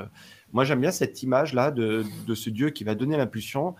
moi, 0.52 0.62
j'aime 0.62 0.80
bien 0.80 0.92
cette 0.92 1.20
image-là 1.20 1.72
de, 1.72 2.04
de 2.28 2.34
ce 2.36 2.48
Dieu 2.48 2.70
qui 2.70 2.84
va 2.84 2.94
donner 2.94 3.16
l'impulsion. 3.16 3.74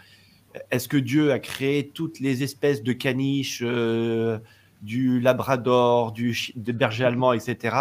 Est-ce 0.73 0.89
que 0.89 0.97
Dieu 0.97 1.31
a 1.31 1.39
créé 1.39 1.87
toutes 1.95 2.19
les 2.19 2.43
espèces 2.43 2.83
de 2.83 2.93
caniches, 2.93 3.63
euh, 3.65 4.41
du 4.83 5.21
labrador, 5.21 6.11
du 6.11 6.37
des 6.57 6.73
bergers 6.73 7.05
allemands, 7.05 7.33
etc. 7.33 7.77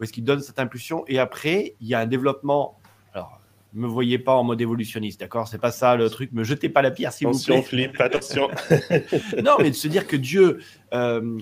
Ou 0.00 0.02
est-ce 0.02 0.12
qu'il 0.12 0.24
donne 0.24 0.40
cette 0.40 0.58
impulsion 0.58 1.04
et 1.06 1.20
après, 1.20 1.76
il 1.80 1.86
y 1.86 1.94
a 1.94 2.00
un 2.00 2.06
développement? 2.06 2.80
Alors, 3.14 3.40
ne 3.74 3.82
me 3.82 3.86
voyez 3.86 4.18
pas 4.18 4.34
en 4.34 4.42
mode 4.42 4.60
évolutionniste, 4.60 5.20
d'accord? 5.20 5.46
C'est 5.46 5.60
pas 5.60 5.70
ça 5.70 5.94
le 5.94 6.10
truc. 6.10 6.32
Me 6.32 6.42
jetez 6.42 6.68
pas 6.68 6.82
la 6.82 6.90
pierre, 6.90 7.12
s'il 7.12 7.28
vous 7.28 7.34
Attention, 7.34 7.54
plaît. 7.62 7.62
Philippe, 7.62 8.00
attention. 8.00 8.48
Non, 9.44 9.52
mais 9.60 9.70
de 9.70 9.76
se 9.76 9.86
dire 9.86 10.08
que 10.08 10.16
Dieu. 10.16 10.58
euh, 10.94 11.38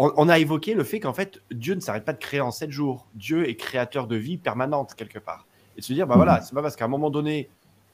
on, 0.00 0.12
on 0.16 0.28
a 0.28 0.38
évoqué 0.38 0.74
le 0.74 0.84
fait 0.84 0.98
qu'en 1.00 1.12
fait, 1.12 1.42
Dieu 1.50 1.74
ne 1.74 1.80
s'arrête 1.80 2.04
pas 2.04 2.12
de 2.12 2.18
créer 2.18 2.40
en 2.40 2.50
sept 2.50 2.70
jours. 2.70 3.06
Dieu 3.14 3.48
est 3.48 3.56
créateur 3.56 4.06
de 4.06 4.16
vie 4.16 4.38
permanente, 4.38 4.94
quelque 4.94 5.18
part. 5.18 5.46
Et 5.76 5.80
de 5.80 5.84
se 5.84 5.92
dire, 5.92 6.06
bah 6.06 6.16
voilà, 6.16 6.40
c'est 6.40 6.54
pas 6.54 6.62
parce 6.62 6.74
qu'à 6.74 6.86
un 6.86 6.88
moment 6.88 7.10
donné, 7.10 7.50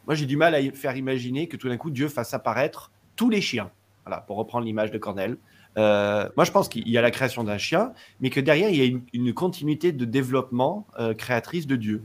moi 0.07 0.15
j'ai 0.15 0.27
du 0.27 0.37
mal 0.37 0.55
à 0.55 0.63
faire 0.73 0.97
imaginer 0.97 1.49
que 1.49 1.57
tout 1.57 1.69
d'un 1.69 1.77
coup, 1.77 1.91
Dieu 1.91 2.09
fasse 2.09 2.33
apparaître 2.33 2.93
tous 3.17 3.29
les 3.29 3.41
chiens. 3.41 3.71
Voilà, 4.05 4.21
pour 4.21 4.37
reprendre 4.37 4.65
l'image 4.65 4.93
de 4.93 4.99
Cornell. 4.99 5.37
Euh, 5.79 6.29
moi, 6.37 6.45
je 6.45 6.53
pense 6.53 6.69
qu'il 6.69 6.89
y 6.89 6.97
a 6.97 7.03
la 7.03 7.11
création 7.11 7.43
d'un 7.45 7.59
chien, 7.59 7.93
mais 8.21 8.31
que 8.31 8.41
derrière, 8.41 8.71
il 8.71 8.77
y 8.77 8.83
a 8.83 8.85
une, 8.85 9.03
une 9.13 9.35
continuité 9.35 9.91
de 9.93 10.05
développement 10.05 10.87
euh, 10.99 11.13
créatrice 11.13 11.67
de 11.67 11.77
Dieu. 11.77 12.03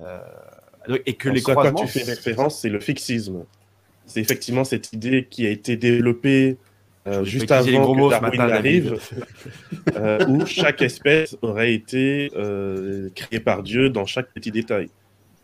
Euh, 0.00 0.20
et 1.06 1.14
que 1.14 1.28
En 1.28 1.32
les 1.32 1.40
ça, 1.40 1.52
quoi 1.52 1.64
croisements. 1.70 1.84
tu 1.84 1.98
fais 1.98 2.04
référence, 2.04 2.60
c'est 2.60 2.68
le 2.68 2.80
fixisme. 2.80 3.44
C'est 4.06 4.20
effectivement 4.20 4.64
cette 4.64 4.92
idée 4.92 5.26
qui 5.28 5.46
a 5.46 5.50
été 5.50 5.76
développée 5.76 6.56
euh, 7.06 7.24
juste 7.24 7.48
pas 7.48 7.58
avant 7.58 7.80
gros 7.82 7.94
que 7.94 7.98
mots 7.98 8.10
ce 8.10 8.20
Darwin 8.20 8.30
matin, 8.38 8.46
n'arrive, 8.54 8.98
euh, 9.96 10.26
où 10.28 10.46
chaque 10.46 10.82
espèce 10.82 11.36
aurait 11.42 11.72
été 11.74 12.30
euh, 12.36 13.08
créée 13.14 13.40
par 13.40 13.62
Dieu 13.62 13.90
dans 13.90 14.06
chaque 14.06 14.32
petit 14.32 14.50
détail. 14.50 14.88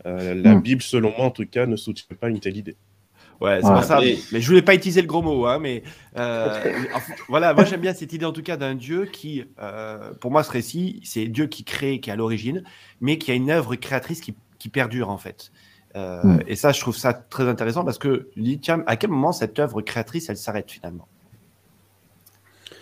Euh, 0.05 0.35
la 0.35 0.55
Hmm. 0.55 0.61
Bible, 0.61 0.81
selon 0.81 1.09
moi 1.17 1.25
en 1.25 1.31
tout 1.31 1.45
cas, 1.45 1.65
ne 1.65 1.75
soutient 1.75 2.15
pas 2.19 2.29
une 2.29 2.39
telle 2.39 2.57
idée. 2.57 2.75
Ouais, 3.41 3.59
c'est 3.61 3.67
Ouais. 3.67 3.73
pour 3.73 3.83
ça. 3.83 3.97
Après- 3.97 4.17
Mais 4.31 4.41
je 4.41 4.47
voulais 4.47 4.61
pas 4.61 4.73
utiliser 4.73 5.01
le 5.01 5.07
gros 5.07 5.21
mot, 5.21 5.45
hein, 5.45 5.59
mais 5.59 5.83
euh, 6.17 6.47
mais 6.65 6.73
voilà, 7.27 7.53
moi 7.53 7.65
j'aime 7.65 7.81
bien 7.81 7.93
cette 7.93 8.13
idée 8.13 8.25
en 8.25 8.31
tout 8.31 8.41
cas 8.43 8.57
d'un 8.57 8.73
Dieu 8.75 9.05
qui, 9.05 9.43
euh, 9.61 10.11
pour 10.21 10.31
moi, 10.31 10.43
ce 10.43 10.51
récit, 10.51 11.01
c'est 11.03 11.25
Dieu 11.27 11.47
qui 11.47 11.63
crée, 11.63 11.99
qui 11.99 12.09
est 12.09 12.13
à 12.13 12.15
l'origine, 12.15 12.63
mais 13.01 13.17
qui 13.17 13.31
a 13.31 13.35
une 13.35 13.49
œuvre 13.51 13.75
créatrice 13.75 14.21
qui, 14.21 14.33
qui 14.59 14.69
perdure 14.69 15.09
en 15.09 15.17
fait. 15.17 15.51
Euh, 15.95 16.21
Mm. 16.23 16.39
Et 16.47 16.55
ça, 16.55 16.71
je 16.71 16.79
trouve 16.79 16.95
ça 16.97 17.13
très 17.13 17.47
intéressant 17.47 17.83
parce 17.83 17.97
que 17.97 18.29
je 18.35 18.39
me 18.41 18.45
dis, 18.45 18.59
tiens, 18.59 18.83
à 18.87 18.95
quel 18.97 19.09
moment 19.09 19.31
cette 19.31 19.57
œuvre 19.59 19.81
créatrice, 19.81 20.29
elle 20.29 20.37
s'arrête 20.37 20.69
finalement? 20.71 21.07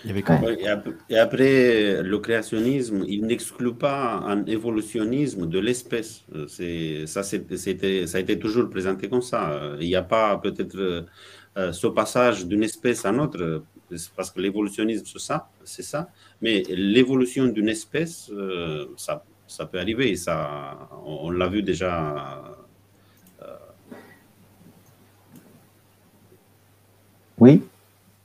Il 0.05 0.09
y 0.09 0.11
avait 0.11 0.21
quoi 0.21 0.35
Ouais, 0.37 0.55
Et 0.61 0.67
ap- 0.67 0.87
et 1.09 1.17
après, 1.17 2.03
le 2.03 2.17
créationnisme, 2.19 3.03
il 3.07 3.25
n'exclut 3.25 3.73
pas 3.73 4.17
un 4.33 4.45
évolutionnisme 4.45 5.47
de 5.47 5.59
l'espèce. 5.59 6.23
Euh, 6.35 6.45
ça, 7.07 7.23
c'est- 7.23 7.57
c'était, 7.57 8.05
ça 8.05 8.19
a 8.19 8.21
été 8.21 8.37
toujours 8.37 8.69
présenté 8.69 9.09
comme 9.09 9.23
ça. 9.23 9.51
Euh, 9.51 9.77
Il 9.81 9.87
n'y 9.87 9.95
a 9.95 10.03
pas 10.03 10.37
peut-être 10.37 10.77
euh, 11.57 11.71
ce 11.71 11.87
passage 11.87 12.45
d'une 12.45 12.63
espèce 12.63 13.03
à 13.05 13.09
une 13.09 13.19
autre, 13.21 13.63
parce 14.15 14.29
que 14.29 14.39
l'évolutionnisme, 14.41 15.05
c'est 15.11 15.19
ça, 15.31 15.49
c'est 15.63 15.83
ça. 15.93 16.09
Mais 16.41 16.63
l'évolution 16.69 17.45
d'une 17.47 17.69
espèce, 17.69 18.29
euh, 18.31 18.85
ça, 18.97 19.23
ça 19.47 19.65
peut 19.65 19.79
arriver. 19.79 20.11
et 20.11 20.15
Ça, 20.17 20.87
on, 21.05 21.27
on 21.27 21.29
l'a 21.31 21.47
vu 21.47 21.63
déjà. 21.63 22.43
Oui. 27.37 27.61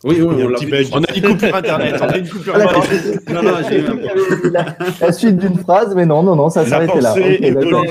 Oui, 0.02 0.21
oui, 0.23 0.42
a 0.42 0.47
on 0.47 0.49
l'a 0.49 0.59
petit. 0.59 0.90
On 0.95 1.02
a 1.04 1.14
une 1.14 1.23
coupure 1.23 1.54
internet, 1.57 1.95
on 2.00 2.04
a 2.09 2.16
une 2.19 2.28
coupure 2.28 2.54
Voilà. 2.54 2.71
internet. 2.78 3.28
Non, 3.30 3.42
non, 3.42 3.52
j'ai 3.69 4.50
la, 4.50 4.76
la 5.00 5.12
suite 5.12 5.37
d'une 5.37 5.59
phrase, 5.59 5.95
mais 5.95 6.07
non, 6.07 6.23
non, 6.23 6.35
non, 6.37 6.49
ça 6.49 6.64
s'arrêtait 6.66 7.00
là. 7.00 7.14
Non, 7.71 7.83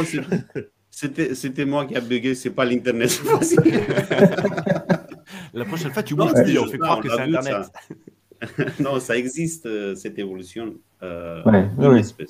c'était, 0.89 1.36
c'était 1.36 1.66
moi 1.66 1.86
qui 1.86 1.96
a 1.96 2.01
bugué, 2.01 2.36
c'est 2.36 2.50
pas 2.50 2.66
l'internet. 2.66 3.22
La 5.54 5.66
prochaine 5.66 5.92
fois, 5.92 6.04
tu 6.04 6.13
oublies, 6.13 6.30
c'est 6.36 6.58
on 6.60 6.68
fait 6.68 6.78
croire 6.78 7.00
que 7.01 7.10
c'est 7.10 7.22
Internet. 7.22 7.66
ça. 8.42 8.63
non, 8.80 9.00
ça 9.00 9.18
existe, 9.18 9.66
euh, 9.66 9.96
cette 9.96 10.18
évolution 10.20 10.74
euh, 11.04 11.42
Ouais, 11.44 11.68
d'une 11.78 11.88
ouais. 11.89 12.00
espèce. 12.00 12.30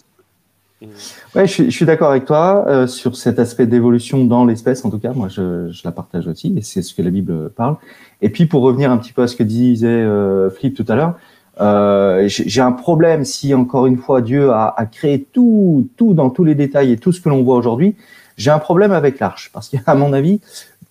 Ouais, 1.36 1.46
je 1.46 1.52
suis, 1.52 1.72
suis 1.72 1.86
d'accord 1.86 2.10
avec 2.12 2.26
toi 2.26 2.64
euh, 2.68 2.88
sur 2.88 3.16
cet 3.18 3.38
aspect 3.40 3.68
d'évolution 3.68 4.24
dans 4.26 4.46
l'espèce. 4.46 4.86
En 4.86 4.90
tout 4.90 5.00
cas, 5.00 5.12
moi, 5.14 5.28
je, 5.28 5.70
je 5.72 5.82
la 5.84 5.92
partage 5.92 6.28
aussi, 6.28 6.54
et 6.58 6.62
c'est 6.62 6.82
ce 6.82 6.94
que 6.94 7.02
la 7.02 7.10
Bible 7.10 7.50
parle. 7.50 7.76
Et 8.22 8.30
puis, 8.30 8.46
pour 8.46 8.62
revenir 8.62 8.90
un 8.92 8.98
petit 8.98 9.12
peu 9.12 9.24
à 9.24 9.28
ce 9.28 9.36
que 9.36 9.44
disait 9.44 9.88
euh, 9.88 10.50
Philippe 10.50 10.76
tout 10.78 10.86
à 10.88 10.96
l'heure, 10.96 11.16
euh, 11.60 12.28
j'ai 12.28 12.48
j'ai 12.48 12.62
un 12.62 12.72
problème 12.72 13.26
si 13.26 13.54
encore 13.54 13.86
une 13.86 13.98
fois 13.98 14.22
Dieu 14.22 14.52
a, 14.52 14.74
a 14.78 14.86
créé 14.86 15.22
tout, 15.34 15.90
tout 15.98 16.14
dans 16.14 16.30
tous 16.30 16.46
les 16.46 16.56
détails 16.56 16.94
et 16.94 16.98
tout 16.98 17.12
ce 17.12 17.20
que 17.20 17.28
l'on 17.28 17.44
voit 17.44 17.58
aujourd'hui. 17.58 17.96
J'ai 18.38 18.52
un 18.52 18.60
problème 18.60 18.94
avec 18.94 19.20
l'arche 19.20 19.52
parce 19.54 19.68
qu'à 19.68 19.96
mon 19.96 20.14
avis, 20.14 20.40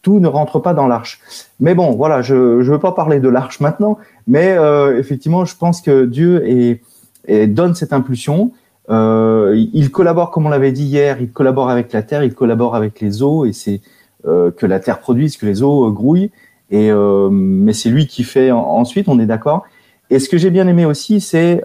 tout 0.02 0.20
ne 0.20 0.28
rentre 0.28 0.58
pas 0.58 0.74
dans 0.74 0.86
l'arche. 0.86 1.20
Mais 1.60 1.74
bon, 1.74 1.92
voilà, 1.92 2.20
je 2.20 2.34
ne 2.34 2.62
veux 2.62 2.78
pas 2.78 2.92
parler 2.92 3.20
de 3.20 3.28
l'arche 3.30 3.60
maintenant, 3.60 3.96
mais 4.26 4.50
euh, 4.58 4.98
effectivement, 4.98 5.46
je 5.46 5.56
pense 5.56 5.80
que 5.80 6.04
Dieu 6.04 6.46
est, 6.46 6.82
est- 7.26 7.46
donne 7.46 7.74
cette 7.74 7.94
impulsion. 7.94 8.52
Euh, 8.90 9.66
il 9.74 9.90
collabore, 9.90 10.30
comme 10.30 10.46
on 10.46 10.48
l'avait 10.48 10.72
dit 10.72 10.84
hier, 10.84 11.20
il 11.20 11.30
collabore 11.30 11.68
avec 11.68 11.92
la 11.92 12.02
terre, 12.02 12.24
il 12.24 12.34
collabore 12.34 12.74
avec 12.74 13.00
les 13.00 13.22
eaux, 13.22 13.44
et 13.44 13.52
c'est 13.52 13.80
euh, 14.26 14.50
que 14.50 14.66
la 14.66 14.80
terre 14.80 14.98
produise, 14.98 15.36
que 15.36 15.46
les 15.46 15.62
eaux 15.62 15.86
euh, 15.86 15.90
grouillent. 15.90 16.30
Et 16.70 16.90
mais 17.30 17.72
c'est 17.72 17.88
lui 17.88 18.06
qui 18.06 18.24
fait 18.24 18.50
en- 18.50 18.58
ensuite, 18.60 19.08
on 19.08 19.18
est 19.18 19.24
d'accord. 19.24 19.64
Et 20.10 20.18
ce 20.18 20.28
que 20.28 20.36
j'ai 20.36 20.50
bien 20.50 20.68
aimé 20.68 20.84
aussi, 20.84 21.20
c'est 21.22 21.64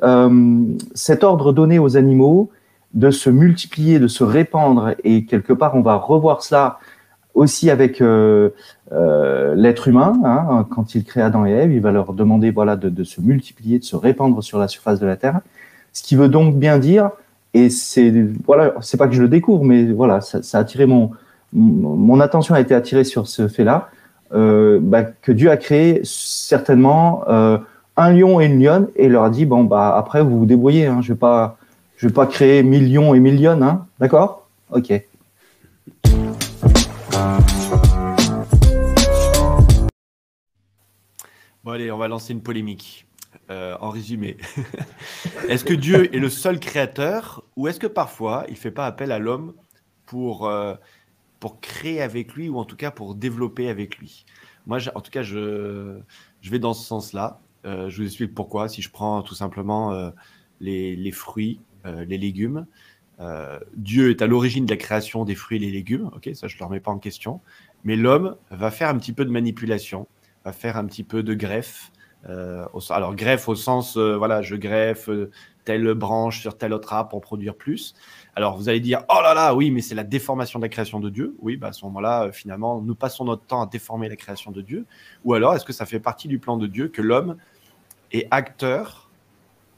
cet 0.93 1.25
ordre 1.25 1.51
donné 1.51 1.77
aux 1.77 1.97
animaux 1.97 2.49
de 2.93 3.11
se 3.11 3.29
multiplier, 3.29 3.99
de 3.99 4.07
se 4.07 4.23
répandre, 4.23 4.91
et 5.03 5.25
quelque 5.25 5.51
part, 5.51 5.75
on 5.75 5.81
va 5.81 5.95
revoir 5.95 6.41
cela 6.41 6.79
aussi 7.33 7.69
avec 7.69 8.01
l'être 8.01 9.87
humain, 9.89 10.13
hein, 10.23 10.65
quand 10.69 10.95
il 10.95 11.03
crée 11.03 11.21
Adam 11.21 11.45
et 11.45 11.51
Ève, 11.51 11.73
il 11.73 11.81
va 11.81 11.91
leur 11.91 12.13
demander 12.13 12.51
voilà 12.51 12.77
de 12.77 13.03
se 13.03 13.19
multiplier, 13.19 13.79
de 13.79 13.83
se 13.83 13.97
répandre 13.97 14.41
sur 14.41 14.57
la 14.57 14.69
surface 14.69 15.01
de 15.01 15.05
la 15.05 15.17
terre. 15.17 15.41
Ce 15.93 16.03
qui 16.03 16.15
veut 16.15 16.29
donc 16.29 16.55
bien 16.55 16.79
dire, 16.79 17.11
et 17.53 17.69
c'est 17.69 18.11
voilà, 18.45 18.73
c'est 18.81 18.97
pas 18.97 19.07
que 19.07 19.13
je 19.13 19.21
le 19.21 19.29
découvre, 19.29 19.63
mais 19.63 19.85
voilà, 19.85 20.21
ça, 20.21 20.39
a 20.53 20.61
attiré 20.61 20.85
mon 20.85 21.11
mon 21.55 22.19
attention 22.19 22.55
a 22.55 22.59
été 22.59 22.73
attirée 22.73 23.03
sur 23.03 23.27
ce 23.27 23.47
fait-là, 23.47 23.89
euh, 24.33 24.79
bah, 24.81 25.03
que 25.03 25.31
Dieu 25.31 25.51
a 25.51 25.57
créé 25.57 26.01
certainement 26.03 27.23
euh, 27.27 27.59
un 27.95 28.11
lion 28.11 28.41
et 28.41 28.45
une 28.45 28.63
lionne 28.63 28.87
et 28.95 29.07
leur 29.07 29.25
a 29.25 29.29
dit 29.29 29.45
bon 29.45 29.63
bah 29.63 29.95
après 29.95 30.23
vous 30.23 30.39
vous 30.39 30.45
débrouillez, 30.47 30.87
hein, 30.87 31.01
je 31.01 31.13
vais 31.13 31.19
pas 31.19 31.57
je 31.97 32.07
vais 32.07 32.13
pas 32.13 32.25
créer 32.25 32.63
mille 32.63 32.91
lions 32.91 33.13
et 33.13 33.19
mille 33.19 33.45
hein, 33.45 33.85
d'accord? 33.99 34.47
Ok. 34.71 34.91
Bon, 41.63 41.71
allez, 41.71 41.91
on 41.91 41.97
va 41.97 42.09
lancer 42.09 42.33
une 42.33 42.41
polémique. 42.41 43.05
Euh, 43.49 43.75
en 43.81 43.89
résumé, 43.89 44.37
est-ce 45.49 45.65
que 45.65 45.73
Dieu 45.73 46.15
est 46.15 46.19
le 46.19 46.29
seul 46.29 46.61
créateur 46.61 47.43
ou 47.57 47.67
est-ce 47.67 47.77
que 47.77 47.87
parfois 47.87 48.45
il 48.47 48.55
fait 48.55 48.71
pas 48.71 48.85
appel 48.85 49.11
à 49.11 49.19
l'homme 49.19 49.53
pour, 50.05 50.47
euh, 50.47 50.75
pour 51.41 51.59
créer 51.59 52.01
avec 52.01 52.35
lui 52.35 52.47
ou 52.47 52.57
en 52.57 52.63
tout 52.63 52.77
cas 52.77 52.89
pour 52.89 53.15
développer 53.15 53.67
avec 53.67 53.97
lui? 53.97 54.25
Moi, 54.65 54.79
en 54.95 55.01
tout 55.01 55.11
cas, 55.11 55.23
je, 55.23 55.99
je 56.39 56.51
vais 56.51 56.59
dans 56.59 56.73
ce 56.73 56.85
sens-là. 56.85 57.41
Euh, 57.65 57.89
je 57.89 57.97
vous 57.97 58.07
explique 58.07 58.33
pourquoi. 58.33 58.69
Si 58.69 58.81
je 58.81 58.89
prends 58.89 59.21
tout 59.21 59.35
simplement 59.35 60.11
les, 60.61 60.95
les 60.95 61.11
fruits, 61.11 61.59
les 61.83 62.17
légumes, 62.17 62.65
Dieu 63.75 64.09
est 64.09 64.21
à 64.21 64.27
l'origine 64.27 64.65
de 64.65 64.71
la 64.71 64.77
création 64.77 65.25
des 65.25 65.35
fruits 65.35 65.57
et 65.57 65.59
les 65.59 65.71
légumes. 65.71 66.09
Ok, 66.15 66.29
ça, 66.33 66.47
je 66.47 66.55
ne 66.55 66.59
le 66.59 66.65
remets 66.65 66.79
pas 66.79 66.91
en 66.91 66.99
question. 66.99 67.41
Mais 67.83 67.97
l'homme 67.97 68.37
va 68.51 68.71
faire 68.71 68.87
un 68.87 68.97
petit 68.97 69.11
peu 69.11 69.25
de 69.25 69.31
manipulation, 69.31 70.07
va 70.45 70.53
faire 70.53 70.77
un 70.77 70.85
petit 70.85 71.03
peu 71.03 71.23
de 71.23 71.33
greffe. 71.33 71.91
Euh, 72.29 72.65
au- 72.73 72.79
alors 72.91 73.15
greffe 73.15 73.49
au 73.49 73.55
sens, 73.55 73.97
euh, 73.97 74.15
voilà, 74.15 74.41
je 74.41 74.55
greffe 74.55 75.09
euh, 75.09 75.29
telle 75.65 75.93
branche 75.93 76.39
sur 76.41 76.57
telle 76.57 76.73
autre 76.73 76.93
arbre 76.93 77.09
pour 77.09 77.21
produire 77.21 77.55
plus. 77.55 77.95
Alors 78.35 78.57
vous 78.57 78.69
allez 78.69 78.79
dire, 78.79 79.03
oh 79.09 79.19
là 79.21 79.33
là, 79.33 79.53
oui, 79.53 79.71
mais 79.71 79.81
c'est 79.81 79.95
la 79.95 80.03
déformation 80.03 80.59
de 80.59 80.63
la 80.63 80.69
création 80.69 80.99
de 80.99 81.09
Dieu. 81.09 81.35
Oui, 81.41 81.57
bah, 81.57 81.67
à 81.67 81.73
ce 81.73 81.83
moment-là, 81.85 82.31
finalement, 82.31 82.81
nous 82.81 82.95
passons 82.95 83.25
notre 83.25 83.43
temps 83.43 83.61
à 83.61 83.65
déformer 83.65 84.09
la 84.09 84.15
création 84.15 84.51
de 84.51 84.61
Dieu. 84.61 84.85
Ou 85.25 85.33
alors, 85.33 85.53
est-ce 85.55 85.65
que 85.65 85.73
ça 85.73 85.85
fait 85.85 85.99
partie 85.99 86.27
du 86.27 86.39
plan 86.39 86.57
de 86.57 86.67
Dieu 86.67 86.87
que 86.87 87.01
l'homme 87.01 87.37
est 88.11 88.27
acteur 88.31 89.09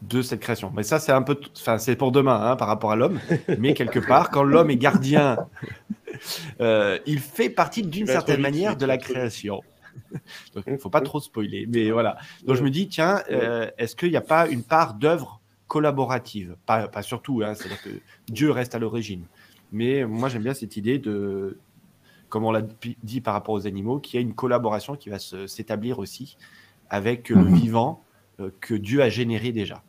de 0.02 0.22
cette 0.22 0.40
création? 0.40 0.72
Mais 0.75 0.84
ça, 0.84 1.00
c'est 1.00 1.12
un 1.12 1.22
peu, 1.24 1.40
enfin, 1.58 1.78
c'est 1.78 1.96
pour 1.96 2.12
demain 2.12 2.40
hein, 2.52 2.56
par 2.56 2.68
rapport 2.68 2.92
à 2.92 2.96
l'homme. 2.96 3.20
Mais 3.60 3.74
quelque 3.74 4.00
part, 4.08 4.30
quand 4.30 4.44
l'homme 4.44 4.70
est 4.70 4.78
gardien, 4.78 5.38
il 6.60 7.20
fait 7.20 7.50
partie 7.50 7.82
d'une 7.84 8.08
certaine 8.08 8.42
manière 8.42 8.78
de 8.78 8.86
la 8.86 8.98
tu 8.98 9.50
création. 9.96 10.64
il 10.68 10.74
ne 10.74 10.78
faut 10.78 10.90
pas 10.90 11.02
trop 11.02 11.20
spoiler. 11.20 11.66
Mais 11.68 11.92
voilà. 11.92 12.18
Donc 12.46 12.56
je 12.56 12.64
me 12.64 12.70
dis, 12.70 12.88
tiens, 12.88 13.22
euh, 13.32 13.70
est-ce 13.78 13.96
qu'il 13.96 14.10
n'y 14.10 14.18
a 14.18 14.22
pas 14.22 14.48
une 14.48 14.64
part 14.64 14.94
d'œuvre 14.94 15.42
collaborative? 15.68 16.56
Pas, 16.66 16.88
pas, 16.88 17.02
surtout, 17.02 17.42
hein, 17.44 17.54
c'est-à-dire 17.54 17.82
que 17.82 17.90
Dieu 18.28 18.52
reste 18.52 18.75
à 18.75 18.80
l'origine. 18.80 19.25
Mais 19.72 20.06
moi, 20.06 20.30
j'aime 20.30 20.44
bien 20.44 20.54
cette 20.54 20.78
idée 20.78 21.00
de, 21.00 21.58
comme 22.30 22.46
on 22.46 22.52
l'a 22.52 22.64
dit 23.04 23.22
par 23.22 23.34
rapport 23.34 23.56
aux 23.56 23.68
animaux, 23.68 24.00
qu'il 24.00 24.16
y 24.16 24.18
a 24.18 24.22
une 24.22 24.34
collaboration 24.36 24.96
qui 24.96 25.10
va 25.10 25.20
s'établir 25.20 26.00
aussi 26.00 26.38
avec 26.90 27.30
le 27.30 27.38
mhm. 27.38 27.56
vivant 27.56 28.04
euh, 28.40 28.50
que 28.60 28.74
Dieu 28.74 29.02
a 29.02 29.10
généré 29.10 29.52
déjà. 29.52 29.84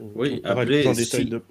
Oui, 0.00 0.40
après, 0.44 0.66
de... 0.66 1.42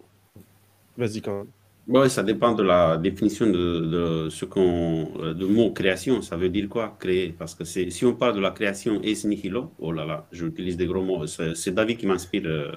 Vas-y 0.98 1.22
quand 1.22 1.38
même. 1.40 1.48
Oui, 1.88 2.10
ça 2.10 2.24
dépend 2.24 2.54
de 2.54 2.63
la 2.63 2.98
définition 2.98 3.46
de, 3.46 4.27
ce 4.32 4.46
qu'on, 4.46 5.12
de 5.36 5.46
mot 5.46 5.72
création. 5.72 6.24
Ça 6.24 6.36
veut 6.36 6.50
dire 6.50 6.68
quoi, 6.68 6.96
créer? 7.00 7.30
Parce 7.38 7.54
que 7.54 7.63
si 7.63 8.06
on 8.06 8.15
parle 8.15 8.36
de 8.36 8.39
la 8.42 8.50
création 8.50 9.01
es 9.04 9.13
nihilo, 9.24 9.72
oh 9.77 9.92
là 9.92 10.04
là, 10.04 10.27
j'utilise 10.32 10.77
des 10.77 10.88
gros 10.88 11.04
mots. 11.04 11.27
C'est 11.27 11.75
David 11.75 11.98
qui 11.98 12.08
m'inspire. 12.08 12.42
Euh. 12.46 12.72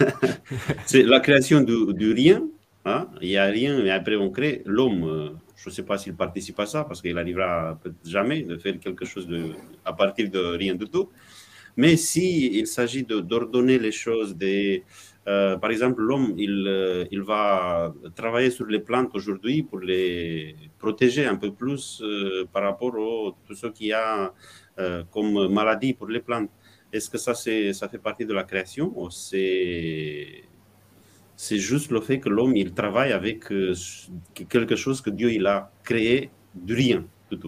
c'est 0.86 1.02
la 1.02 1.20
création 1.20 1.60
du, 1.60 2.12
rien. 2.14 2.42
Hein? 2.86 3.08
Il 3.20 3.28
n'y 3.28 3.36
a 3.36 3.44
rien, 3.44 3.82
mais 3.82 3.90
après 3.90 4.16
on 4.16 4.30
crée 4.30 4.62
l'homme. 4.64 5.04
Euh, 5.04 5.28
je 5.56 5.68
ne 5.68 5.74
sais 5.74 5.82
pas 5.82 5.98
s'il 5.98 6.14
participe 6.14 6.58
à 6.60 6.64
ça, 6.64 6.84
parce 6.84 7.02
qu'il 7.02 7.18
arrivera 7.18 7.78
peut-être 7.82 8.08
jamais 8.08 8.42
de 8.44 8.56
faire 8.56 8.78
quelque 8.80 9.04
chose 9.04 9.26
de, 9.26 9.50
à 9.84 9.92
partir 9.92 10.30
de 10.30 10.38
rien 10.56 10.74
du 10.74 10.86
tout. 10.86 11.10
Mais 11.76 11.96
si 11.96 12.58
il 12.58 12.66
s'agit 12.66 13.04
d'ordonner 13.04 13.78
les 13.78 13.92
choses, 13.92 14.34
des 14.36 14.84
euh, 15.28 15.58
par 15.58 15.70
exemple, 15.70 16.00
l'homme, 16.00 16.34
il, 16.38 16.64
euh, 16.66 17.04
il, 17.10 17.20
va 17.20 17.92
travailler 18.16 18.50
sur 18.50 18.64
les 18.64 18.80
plantes 18.80 19.10
aujourd'hui 19.14 19.62
pour 19.62 19.78
les 19.80 20.56
protéger 20.78 21.26
un 21.26 21.36
peu 21.36 21.52
plus 21.52 22.00
euh, 22.02 22.46
par 22.50 22.62
rapport 22.62 22.94
à 22.94 23.46
tout 23.46 23.54
ce 23.54 23.66
qu'il 23.66 23.88
y 23.88 23.92
a 23.92 24.32
comme 25.10 25.48
maladie 25.52 25.92
pour 25.92 26.06
les 26.06 26.20
plantes. 26.20 26.50
Est-ce 26.92 27.10
que 27.10 27.18
ça, 27.18 27.34
ça 27.34 27.88
fait 27.88 27.98
partie 27.98 28.24
de 28.24 28.32
la 28.32 28.44
création 28.44 28.92
ou 28.96 29.10
c'est 29.10 30.44
c'est 31.36 31.58
juste 31.58 31.90
le 31.90 32.00
fait 32.00 32.18
que 32.20 32.28
l'homme 32.28 32.56
il 32.56 32.72
travaille 32.72 33.12
avec 33.12 33.44
quelque 34.48 34.76
chose 34.76 35.00
que 35.00 35.10
Dieu 35.10 35.32
il 35.32 35.46
a 35.46 35.70
créé 35.82 36.30
du 36.54 36.74
rien 36.74 37.04
du 37.30 37.38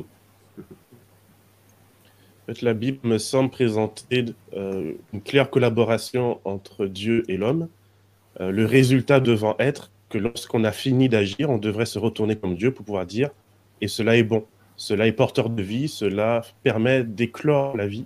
tout. 2.55 2.65
La 2.65 2.75
Bible 2.75 2.99
me 3.05 3.19
semble 3.19 3.51
présenter 3.51 4.25
euh, 4.57 4.93
une 5.13 5.23
claire 5.23 5.51
collaboration 5.51 6.41
entre 6.45 6.87
Dieu 6.87 7.25
et 7.29 7.37
l'homme, 7.37 7.69
euh, 8.41 8.51
le 8.51 8.65
résultat 8.65 9.21
devant 9.21 9.57
être 9.59 9.91
que 10.09 10.19
lorsqu'on 10.19 10.65
a 10.65 10.73
fini 10.73 11.09
d'agir, 11.09 11.51
on 11.51 11.59
devrait 11.59 11.87
se 11.87 11.99
retourner 11.99 12.37
comme 12.37 12.57
Dieu 12.57 12.73
pour 12.73 12.85
pouvoir 12.85 13.07
dire 13.07 13.31
et 13.81 13.89
cela 13.89 14.17
est 14.17 14.23
bon, 14.23 14.45
cela 14.77 15.07
est 15.07 15.13
porteur 15.13 15.51
de 15.51 15.63
vie, 15.63 15.89
cela 15.89 16.43
permet 16.63 17.05
d'éclore 17.05 17.77
la 17.77 17.87
vie, 17.87 18.05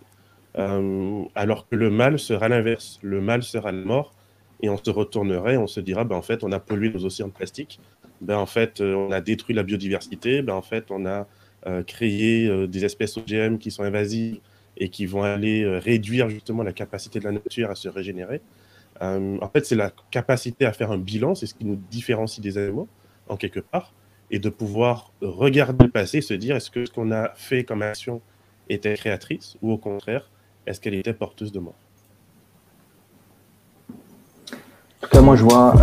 euh, 0.59 1.23
alors 1.35 1.69
que 1.69 1.77
le 1.77 1.91
mal 1.91 2.19
sera 2.19 2.49
l'inverse, 2.49 2.99
le 3.03 3.21
mal 3.21 3.43
sera 3.43 3.73
la 3.73 3.85
mort, 3.85 4.15
et 4.61 4.69
on 4.69 4.77
se 4.77 4.91
retournerait, 4.91 5.57
on 5.57 5.67
se 5.67 5.81
dira, 5.81 6.05
ben, 6.05 6.17
en 6.17 6.23
fait, 6.23 6.45
on 6.45 6.53
a 6.53 6.61
pollué 6.61 6.91
nos 6.91 7.05
océans 7.05 7.27
de 7.29 7.33
plastique, 7.33 7.81
ben, 8.21 8.37
en 8.37 8.47
fait, 8.47 8.81
on 8.81 9.11
a 9.11 9.21
détruit 9.21 9.55
la 9.55 9.65
biodiversité, 9.65 10.43
ben, 10.43 10.55
en 10.55 10.63
fait, 10.63 10.91
on 10.91 11.07
a 11.07 11.27
créer 11.87 12.47
euh, 12.47 12.67
des 12.67 12.85
espèces 12.85 13.17
OGM 13.17 13.59
qui 13.59 13.71
sont 13.71 13.83
invasives 13.83 14.39
et 14.77 14.89
qui 14.89 15.07
vont 15.07 15.23
aller 15.23 15.63
euh, 15.63 15.79
réduire 15.79 16.29
justement 16.29 16.63
la 16.63 16.73
capacité 16.73 17.19
de 17.19 17.25
la 17.25 17.33
nature 17.33 17.71
à 17.71 17.75
se 17.75 17.89
régénérer. 17.89 18.41
en 19.01 19.51
fait, 19.53 19.65
c'est 19.67 19.77
la 19.77 19.93
capacité 20.11 20.67
à 20.67 20.73
faire 20.73 20.93
un 20.93 20.99
bilan, 20.99 21.35
c'est 21.35 21.47
ce 21.47 21.55
qui 21.55 21.65
nous 21.65 21.81
différencie 21.91 22.41
des 22.41 22.59
animaux, 22.59 22.89
en 23.29 23.37
quelque 23.37 23.61
part, 23.61 23.93
et 24.31 24.39
de 24.39 24.49
pouvoir 24.49 25.13
regarder 25.21 25.87
le 25.87 25.91
passé 25.91 26.19
et 26.19 26.23
se 26.23 26.35
dire 26.35 26.57
est-ce 26.57 26.71
que 26.71 26.87
ce 26.87 26.91
qu'on 26.91 27.11
a 27.13 27.33
fait 27.35 27.65
comme 27.65 27.83
action 27.83 28.21
était 28.69 28.95
créatrice 28.95 29.57
ou 29.63 29.73
au 29.73 29.79
contraire, 29.79 30.31
est-ce 30.67 30.81
qu'elle 30.81 30.95
était 30.95 31.13
porteuse 31.13 31.53
de 31.53 31.61
mort? 31.61 31.75
En 34.51 35.07
tout 35.07 35.09
cas, 35.11 35.21
moi 35.21 35.37
je 35.37 35.43
vois 35.43 35.75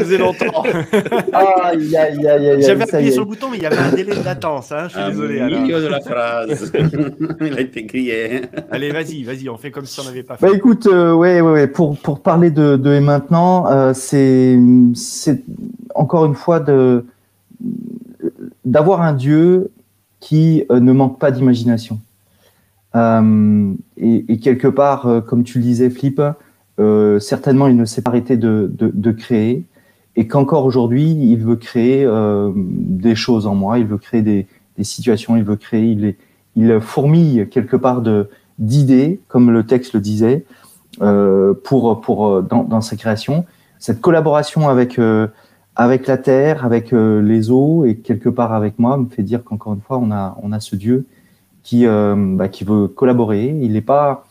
faisait 0.00 0.18
longtemps. 0.18 0.62
J'avais 2.60 2.82
appuyé 2.82 3.10
sur 3.10 3.22
le 3.22 3.28
bouton, 3.28 3.48
mais 3.50 3.58
il 3.58 3.62
y 3.62 3.66
avait 3.66 3.76
un 3.76 3.92
délai 3.92 4.16
de 4.16 4.24
latence. 4.24 4.72
Hein, 4.72 4.88
je 4.88 4.98
suis 4.98 5.10
désolé. 5.10 5.42
Au 5.42 5.60
milieu 5.60 5.80
de 5.80 5.86
la 5.86 6.00
phrase. 6.00 6.72
il 7.40 7.54
a 7.54 7.60
été 7.60 7.86
crié. 7.86 8.42
Allez, 8.70 8.90
vas-y, 8.90 9.22
vas-y, 9.22 9.48
on 9.48 9.56
fait 9.56 9.70
comme 9.70 9.86
si 9.86 10.00
on 10.00 10.04
n'avait 10.04 10.22
pas 10.22 10.36
fait. 10.36 10.46
Bah 10.46 10.52
écoute, 10.54 10.86
euh, 10.86 11.12
ouais, 11.12 11.40
ouais, 11.40 11.52
ouais, 11.52 11.66
pour, 11.66 11.96
pour 11.98 12.20
parler 12.20 12.50
de, 12.50 12.76
de 12.76 12.92
et 12.92 13.00
maintenant, 13.00 13.66
euh, 13.70 13.92
c'est 13.94 14.58
encore 15.94 16.26
une 16.26 16.34
fois 16.34 16.60
de 16.60 17.04
d'avoir 18.64 19.02
un 19.02 19.12
Dieu 19.12 19.70
qui 20.20 20.64
euh, 20.70 20.80
ne 20.80 20.92
manque 20.92 21.18
pas 21.18 21.30
d'imagination. 21.30 22.00
Euh, 22.94 23.72
et, 23.96 24.24
et, 24.28 24.38
quelque 24.38 24.68
part, 24.68 25.06
euh, 25.06 25.20
comme 25.20 25.44
tu 25.44 25.58
le 25.58 25.64
disais, 25.64 25.90
Flip, 25.90 26.20
certainement 27.18 27.66
il 27.66 27.76
ne 27.76 27.84
s'est 27.84 28.00
pas 28.00 28.10
arrêté 28.10 28.38
de, 28.38 28.70
de, 28.72 28.90
de 28.92 29.10
créer 29.12 29.64
et 30.20 30.26
qu'encore 30.26 30.66
aujourd'hui, 30.66 31.12
il 31.12 31.38
veut 31.38 31.56
créer 31.56 32.04
euh, 32.04 32.52
des 32.54 33.14
choses 33.14 33.46
en 33.46 33.54
moi, 33.54 33.78
il 33.78 33.86
veut 33.86 33.96
créer 33.96 34.20
des, 34.20 34.46
situations, 34.82 35.34
il 35.34 35.44
veut 35.44 35.56
créer, 35.56 35.92
il, 35.92 36.14
il 36.56 36.78
fourmille 36.78 37.48
quelque 37.50 37.74
part 37.74 38.02
d'idées, 38.58 39.18
comme 39.28 39.50
le 39.50 39.64
texte 39.64 39.94
le 39.94 40.00
disait, 40.00 40.44
euh, 41.00 41.54
pour 41.64 42.26
euh, 42.26 42.42
dans, 42.42 42.80
sa 42.82 42.96
création. 42.96 43.46
Cette 43.78 44.02
collaboration 44.02 44.68
avec 44.68 44.98
la 44.98 46.18
terre, 46.18 46.66
avec 46.66 46.92
les 46.92 47.50
eaux 47.50 47.86
et 47.86 47.96
quelque 47.96 48.28
part 48.28 48.52
avec 48.52 48.78
moi 48.78 48.98
me 48.98 49.08
fait 49.08 49.22
dire 49.22 49.42
qu'encore 49.42 49.72
une 49.72 49.80
fois, 49.80 49.96
on 49.96 50.10
a 50.10 50.36
on 50.42 50.52
a 50.52 50.60
ce 50.60 50.76
Dieu 50.76 51.06
qui 51.62 51.86
bah, 51.86 52.48
qui 52.48 52.64
veut 52.64 52.88
collaborer. 52.88 53.56
Il 53.62 53.72
n'est 53.72 53.80
pas 53.80 54.26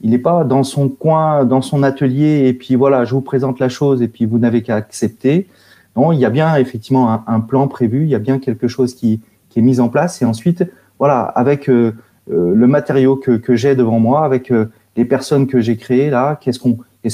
il 0.00 0.10
n'est 0.10 0.18
pas 0.18 0.44
dans 0.44 0.62
son 0.62 0.88
coin, 0.88 1.44
dans 1.44 1.62
son 1.62 1.82
atelier, 1.82 2.46
et 2.46 2.52
puis 2.52 2.76
voilà, 2.76 3.04
je 3.04 3.14
vous 3.14 3.20
présente 3.20 3.58
la 3.58 3.68
chose, 3.68 4.02
et 4.02 4.08
puis 4.08 4.26
vous 4.26 4.38
n'avez 4.38 4.62
qu'à 4.62 4.76
accepter. 4.76 5.48
Non, 5.96 6.12
il 6.12 6.20
y 6.20 6.24
a 6.24 6.30
bien 6.30 6.54
effectivement 6.56 7.22
un, 7.26 7.40
plan 7.40 7.66
prévu, 7.66 8.04
il 8.04 8.08
y 8.08 8.14
a 8.14 8.20
bien 8.20 8.38
quelque 8.38 8.68
chose 8.68 8.94
qui, 8.94 9.20
qui, 9.48 9.58
est 9.58 9.62
mis 9.62 9.80
en 9.80 9.88
place, 9.88 10.22
et 10.22 10.24
ensuite, 10.24 10.64
voilà, 10.98 11.22
avec 11.22 11.68
euh, 11.68 11.92
euh, 12.30 12.54
le 12.54 12.66
matériau 12.66 13.16
que, 13.16 13.32
que 13.32 13.56
j'ai 13.56 13.74
devant 13.74 13.98
moi, 13.98 14.24
avec 14.24 14.52
euh, 14.52 14.70
les 14.96 15.04
personnes 15.04 15.46
que 15.46 15.60
j'ai 15.60 15.76
créées 15.76 16.10
là, 16.10 16.38
qu'est-ce 16.40 16.58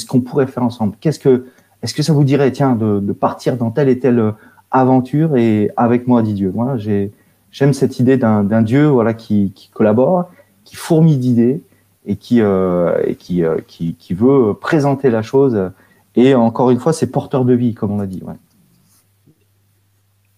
qu'on 0.05 0.21
pourrait 0.21 0.47
faire 0.47 0.63
ensemble? 0.63 0.95
Qu'est-ce 0.99 1.19
que 1.19 1.45
est-ce 1.81 1.93
que 1.93 2.01
ça 2.01 2.13
vous 2.13 2.23
dirait, 2.23 2.51
tiens, 2.51 2.75
de, 2.75 2.99
de, 2.99 3.13
partir 3.13 3.57
dans 3.57 3.69
telle 3.69 3.89
et 3.89 3.99
telle 3.99 4.33
aventure 4.71 5.37
et 5.37 5.69
avec 5.77 6.07
moi, 6.07 6.23
dit 6.23 6.33
Dieu. 6.33 6.51
J'ai 6.77 7.11
j'aime 7.51 7.73
cette 7.73 7.99
idée 7.99 8.17
d'un 8.17 8.61
Dieu, 8.61 8.87
voilà, 8.87 9.13
qui, 9.13 9.51
qui 9.55 9.69
collabore, 9.69 10.29
qui 10.63 10.75
fourmille 10.75 11.17
d'idées 11.17 11.61
et 12.05 12.15
qui, 12.15 12.41
euh, 12.41 13.03
euh, 13.31 13.59
qui, 13.67 14.13
veut 14.13 14.53
présenter 14.59 15.09
la 15.09 15.21
chose. 15.21 15.71
Et 16.15 16.35
encore 16.35 16.71
une 16.71 16.79
fois, 16.79 16.93
c'est 16.93 17.11
porteur 17.11 17.45
de 17.45 17.53
vie, 17.53 17.73
comme 17.73 17.91
on 17.91 17.97
l'a 17.97 18.05
dit. 18.05 18.21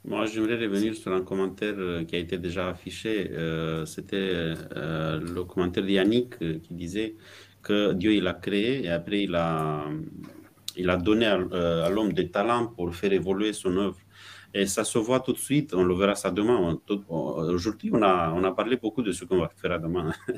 Moi, 0.05 0.25
j'aimerais 0.25 0.55
revenir 0.55 0.95
sur 0.95 1.13
un 1.13 1.21
commentaire 1.21 1.75
euh, 1.77 2.03
qui 2.05 2.15
a 2.15 2.19
été 2.19 2.37
déjà 2.37 2.69
affiché. 2.69 3.29
C'était 3.85 4.53
le 4.75 5.41
commentaire 5.43 5.83
d'Yannick 5.83 6.39
qui 6.39 6.73
disait 6.73 7.15
que 7.61 7.93
Dieu 7.93 8.13
il 8.13 8.27
a 8.27 8.33
créé 8.33 8.85
et 8.85 8.89
après 8.89 9.23
il 9.23 9.35
a, 9.35 9.83
il 10.77 10.89
a 10.89 10.95
donné 10.95 11.25
à 11.25 11.89
l'homme 11.89 12.13
des 12.13 12.29
talents 12.29 12.67
pour 12.67 12.95
faire 12.95 13.11
évoluer 13.11 13.51
son 13.51 13.75
œuvre. 13.75 13.97
Et 14.57 14.65
ça 14.65 14.83
se 14.83 14.97
voit 14.97 15.19
tout 15.19 15.33
de 15.33 15.37
suite, 15.37 15.75
on 15.75 15.83
le 15.83 15.93
verra 15.93 16.15
ça 16.15 16.31
demain. 16.31 16.79
Aujourd'hui, 17.09 17.91
on 17.93 18.01
a, 18.01 18.33
on 18.35 18.43
a 18.43 18.51
parlé 18.51 18.75
beaucoup 18.75 19.03
de 19.03 19.11
ce 19.11 19.23
qu'on 19.23 19.39
va 19.39 19.51
faire 19.55 19.79
demain. 19.79 20.11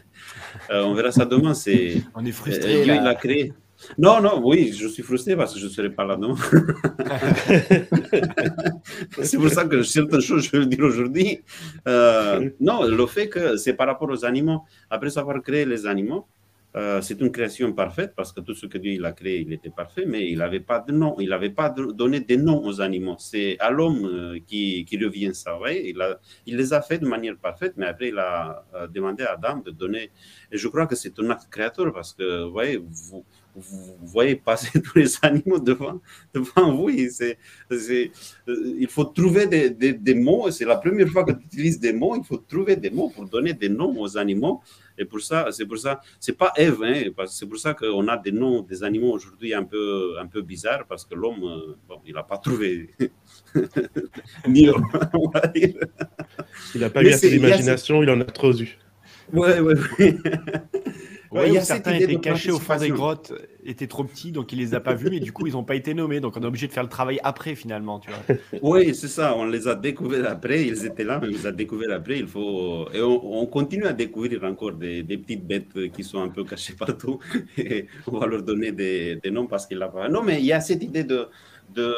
Euh, 0.72 0.84
on 0.84 0.94
verra 0.94 1.12
ça 1.12 1.26
demain. 1.26 1.54
C'est, 1.54 2.02
on 2.16 2.26
est 2.26 2.32
frustré. 2.32 2.84
il 2.84 2.92
a 2.92 3.16
créé. 3.16 3.54
Non, 3.98 4.22
non, 4.22 4.42
oui, 4.44 4.74
je 4.74 4.88
suis 4.88 5.04
frustré 5.04 5.36
parce 5.36 5.54
que 5.54 5.60
je 5.60 5.66
ne 5.66 5.70
serai 5.70 5.90
pas 5.90 6.04
là 6.04 6.18
demain. 6.18 6.36
c'est 9.22 9.38
pour 9.38 9.50
ça 9.50 9.66
que 9.66 9.82
certaines 9.84 10.22
choses, 10.22 10.44
je 10.44 10.52
vais 10.52 10.60
le 10.60 10.66
dire 10.66 10.84
aujourd'hui. 10.84 11.42
Euh, 11.88 12.50
non, 12.60 12.84
le 12.84 13.06
fait 13.08 13.30
que 13.30 13.58
c'est 13.58 13.74
par 13.74 13.88
rapport 13.88 14.10
aux 14.10 14.26
animaux, 14.26 14.64
après 14.90 15.18
avoir 15.18 15.42
créé 15.42 15.66
les 15.66 15.88
animaux, 15.88 16.28
euh, 16.76 17.02
c'est 17.02 17.20
une 17.20 17.32
création 17.32 17.74
parfaite 17.74 18.14
parce 18.16 18.32
que 18.32 18.42
tout 18.42 18.54
ce 18.54 18.68
que 18.68 18.78
Dieu 18.78 18.94
il 18.94 19.06
a 19.06 19.12
créé, 19.12 19.40
il 19.42 19.52
était 19.52 19.72
parfait, 19.72 20.06
mais 20.06 20.30
il 20.30 20.38
n'avait 20.38 20.60
pas 20.60 20.80
de 20.80 20.92
nom, 20.92 21.16
il 21.20 21.30
n'avait 21.30 21.50
pas 21.50 21.70
donné 21.70 22.20
des 22.20 22.38
noms 22.38 22.64
aux 22.64 22.80
animaux. 22.80 23.16
C'est 23.18 23.58
à 23.60 23.72
l'homme 23.72 24.06
euh, 24.06 24.40
qui, 24.46 24.86
qui, 24.86 25.04
revient 25.04 25.34
ça. 25.34 25.58
Il, 25.72 26.00
a, 26.02 26.20
il 26.46 26.58
les 26.58 26.72
a 26.74 26.82
fait 26.82 27.00
de 27.00 27.08
manière 27.08 27.38
parfaite, 27.38 27.74
mais 27.78 27.88
après 27.88 28.10
il 28.10 28.20
a 28.20 28.64
demandé 28.94 29.24
à 29.24 29.34
Adam 29.34 29.64
de 29.66 29.72
donner. 29.72 30.12
Et 30.52 30.58
je 30.58 30.68
crois 30.68 30.86
que 30.86 30.96
c'est 30.96 31.18
un 31.20 31.30
acte 31.32 31.48
créateur 31.50 31.92
parce 31.92 32.14
que 32.14 32.44
voyez, 32.44 32.78
vous, 32.78 33.26
vous 33.56 33.98
voyez 34.04 34.36
passer 34.36 34.82
tous 34.82 34.98
les 34.98 35.18
animaux 35.22 35.60
devant, 35.60 36.00
devant 36.34 36.76
vous. 36.76 36.90
il 36.90 38.88
faut 38.88 39.06
trouver 39.06 39.48
des, 39.48 39.70
des, 39.94 40.16
mots. 40.16 40.50
C'est 40.52 40.66
la 40.66 40.78
première 40.78 41.08
fois 41.10 41.24
que 41.24 41.32
tu 41.32 41.46
utilises 41.46 41.80
des 41.80 41.94
mots. 41.94 42.16
Il 42.16 42.24
faut 42.24 42.38
trouver 42.38 42.76
des 42.76 42.90
mots 42.90 43.10
pour 43.10 43.28
donner 43.28 43.54
des 43.54 43.70
noms 43.70 44.00
aux 44.00 44.18
animaux. 44.18 44.62
Et 45.00 45.06
pour 45.06 45.22
ça, 45.22 45.48
c'est 45.52 45.66
pour 45.66 45.78
ça, 45.78 46.02
c'est 46.20 46.38
pas 46.38 46.52
Eve, 46.58 46.84
hein, 46.84 47.04
c'est 47.26 47.48
pour 47.48 47.58
ça 47.58 47.74
qu'on 47.74 48.06
a 48.10 48.18
des 48.18 48.34
noms 48.34 48.62
des 48.62 48.84
animaux 48.84 49.14
aujourd'hui 49.14 49.54
un 49.54 49.64
peu, 49.64 50.16
un 50.20 50.28
peu 50.28 50.42
bizarres 50.42 50.86
parce 50.90 51.06
que 51.06 51.16
l'homme, 51.16 51.42
euh, 51.44 51.76
bon, 51.88 52.02
il 52.06 52.14
n'a 52.14 52.24
pas 52.24 52.38
trouvé. 52.38 52.90
Ni 54.48 54.70
on 54.70 55.30
va 55.30 55.48
dire. 55.48 55.76
Il 56.76 56.82
n'a 56.82 56.90
pas 56.90 57.02
eu 57.02 57.08
assez 57.08 57.30
d'imagination, 57.30 58.04
il 58.04 58.10
en 58.10 58.20
a 58.20 58.26
trop 58.26 58.54
eu. 58.54 58.78
Ouais, 59.32 59.60
ouais, 59.62 59.76
ouais. 60.00 60.18
Ouais, 61.32 61.52
il 61.54 61.62
certains 61.62 61.94
étaient 61.94 62.16
cachés 62.16 62.52
au 62.52 62.60
fond 62.60 62.78
des 62.78 62.90
grottes, 62.90 63.34
étaient 63.64 63.88
trop 63.88 64.04
petits, 64.04 64.32
donc 64.32 64.52
il 64.52 64.60
les 64.60 64.74
a 64.74 64.80
pas 64.80 64.96
vus, 64.96 65.16
et 65.16 65.20
du 65.20 65.32
coup, 65.32 65.46
ils 65.46 65.54
n'ont 65.54 65.64
pas 65.64 65.76
été 65.76 65.94
nommés. 65.94 66.20
Donc, 66.20 66.38
on 66.38 66.42
est 66.42 66.46
obligé 66.46 66.68
de 66.68 66.74
faire 66.74 66.84
le 66.84 66.90
travail 66.90 67.20
après, 67.24 67.56
finalement. 67.56 68.00
Tu 68.00 68.10
vois. 68.10 68.38
Oui, 68.62 68.96
c'est 68.96 69.08
ça. 69.08 69.36
On 69.36 69.46
les 69.46 69.68
a 69.68 69.76
découverts 69.76 70.30
après. 70.30 70.66
Ils 70.66 70.86
étaient 70.86 71.04
là, 71.04 71.20
mais 71.22 71.28
on 71.28 71.32
les 71.32 71.46
a 71.46 71.52
découverts 71.52 71.92
après. 71.92 72.20
Il 72.20 72.28
faut... 72.28 72.88
Et 72.94 73.02
on, 73.02 73.46
continue 73.46 73.86
à 73.86 73.94
découvrir 73.94 74.44
encore 74.44 74.74
des, 74.74 75.04
petites 75.04 75.46
bêtes 75.46 75.92
qui 75.92 76.04
sont 76.04 76.22
un 76.22 76.30
peu 76.30 76.44
cachées 76.44 76.74
partout. 76.74 77.20
Et 77.58 77.88
on 78.08 78.18
va 78.18 78.28
leur 78.28 78.44
donner 78.44 78.72
des, 78.72 79.20
noms 79.32 79.48
parce 79.48 79.68
qu'il 79.68 79.82
a 79.82 79.88
pas. 79.88 80.10
Non, 80.10 80.24
mais 80.24 80.40
il 80.40 80.46
y 80.46 80.54
a 80.54 80.62
cette 80.62 80.84
idée 80.84 81.04
de, 81.04 81.28
de 81.74 81.94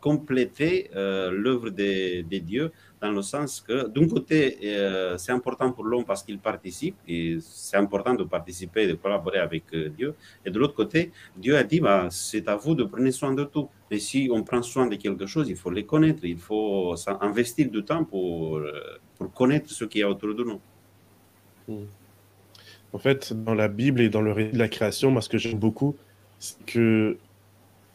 compléter 0.00 0.90
euh, 0.96 1.30
l'œuvre 1.30 1.70
des, 1.70 2.22
des 2.22 2.40
dieux 2.40 2.72
dans 3.00 3.10
le 3.10 3.22
sens 3.22 3.60
que, 3.60 3.88
d'un 3.88 4.06
côté, 4.06 4.58
euh, 4.64 5.16
c'est 5.16 5.32
important 5.32 5.72
pour 5.72 5.84
l'homme 5.84 6.04
parce 6.04 6.22
qu'il 6.22 6.38
participe, 6.38 6.96
et 7.08 7.38
c'est 7.40 7.76
important 7.76 8.14
de 8.14 8.24
participer, 8.24 8.86
de 8.86 8.94
collaborer 8.94 9.38
avec 9.38 9.64
euh, 9.72 9.88
Dieu. 9.88 10.14
Et 10.44 10.50
de 10.50 10.58
l'autre 10.58 10.74
côté, 10.74 11.10
Dieu 11.36 11.56
a 11.56 11.64
dit, 11.64 11.80
bah, 11.80 12.08
c'est 12.10 12.46
à 12.48 12.56
vous 12.56 12.74
de 12.74 12.84
prendre 12.84 13.10
soin 13.10 13.32
de 13.32 13.44
tout. 13.44 13.68
Et 13.90 13.98
si 13.98 14.28
on 14.32 14.42
prend 14.42 14.62
soin 14.62 14.86
de 14.86 14.96
quelque 14.96 15.26
chose, 15.26 15.48
il 15.48 15.56
faut 15.56 15.70
les 15.70 15.84
connaître, 15.84 16.24
il 16.24 16.38
faut 16.38 16.94
investir 17.20 17.70
du 17.70 17.82
temps 17.82 18.04
pour, 18.04 18.58
euh, 18.58 18.72
pour 19.16 19.32
connaître 19.32 19.70
ce 19.70 19.84
qu'il 19.84 20.02
y 20.02 20.04
a 20.04 20.10
autour 20.10 20.34
de 20.34 20.44
nous. 20.44 20.60
Hmm. 21.68 21.86
En 22.92 22.98
fait, 22.98 23.32
dans 23.32 23.54
la 23.54 23.68
Bible 23.68 24.00
et 24.00 24.08
dans 24.08 24.22
le 24.22 24.32
récit 24.32 24.52
de 24.52 24.58
la 24.58 24.68
création, 24.68 25.10
moi, 25.10 25.22
ce 25.22 25.28
que 25.28 25.38
j'aime 25.38 25.58
beaucoup, 25.58 25.96
c'est 26.38 26.62
que 26.66 27.16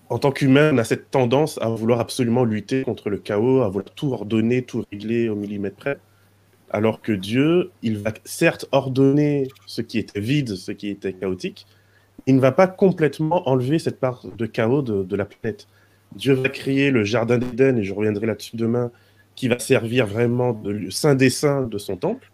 en 0.10 0.20
tant 0.20 0.32
qu'humain, 0.32 0.72
on 0.74 0.78
a 0.78 0.84
cette 0.84 1.10
tendance 1.10 1.60
à 1.62 1.70
vouloir 1.70 2.00
absolument 2.00 2.44
lutter 2.44 2.84
contre 2.84 3.10
le 3.10 3.18
chaos, 3.18 3.62
à 3.62 3.70
vouloir 3.70 3.92
tout 3.96 4.12
ordonner, 4.12 4.62
tout 4.62 4.84
régler 4.92 5.30
au 5.30 5.36
millimètre 5.36 5.76
près. 5.76 5.98
Alors 6.70 7.02
que 7.02 7.12
Dieu, 7.12 7.72
il 7.82 7.98
va 7.98 8.12
certes 8.24 8.68
ordonner 8.72 9.48
ce 9.66 9.82
qui 9.82 9.98
était 9.98 10.20
vide, 10.20 10.56
ce 10.56 10.72
qui 10.72 10.90
était 10.90 11.14
chaotique, 11.14 11.66
il 12.28 12.36
ne 12.36 12.40
va 12.40 12.52
pas 12.52 12.68
complètement 12.68 13.48
enlever 13.50 13.80
cette 13.80 14.00
part 14.00 14.26
de 14.26 14.46
chaos 14.46 14.82
de, 14.82 15.16
la 15.16 15.26
planète. 15.26 15.68
Dieu 16.16 16.34
va 16.34 16.50
créer 16.50 16.92
le 16.92 17.04
jardin 17.04 17.38
d'Éden, 17.38 17.78
et 17.78 17.84
je 17.84 17.94
reviendrai 17.94 18.26
là-dessus 18.26 18.56
demain, 18.56 18.92
qui 19.36 19.48
va 19.48 19.60
servir 19.60 20.08
vraiment 20.08 20.54
de 20.54 20.90
saint 20.90 21.16
des 21.16 21.30
saints 21.30 21.64
de 21.64 21.78
son 21.78 21.98
temple, 21.98 22.32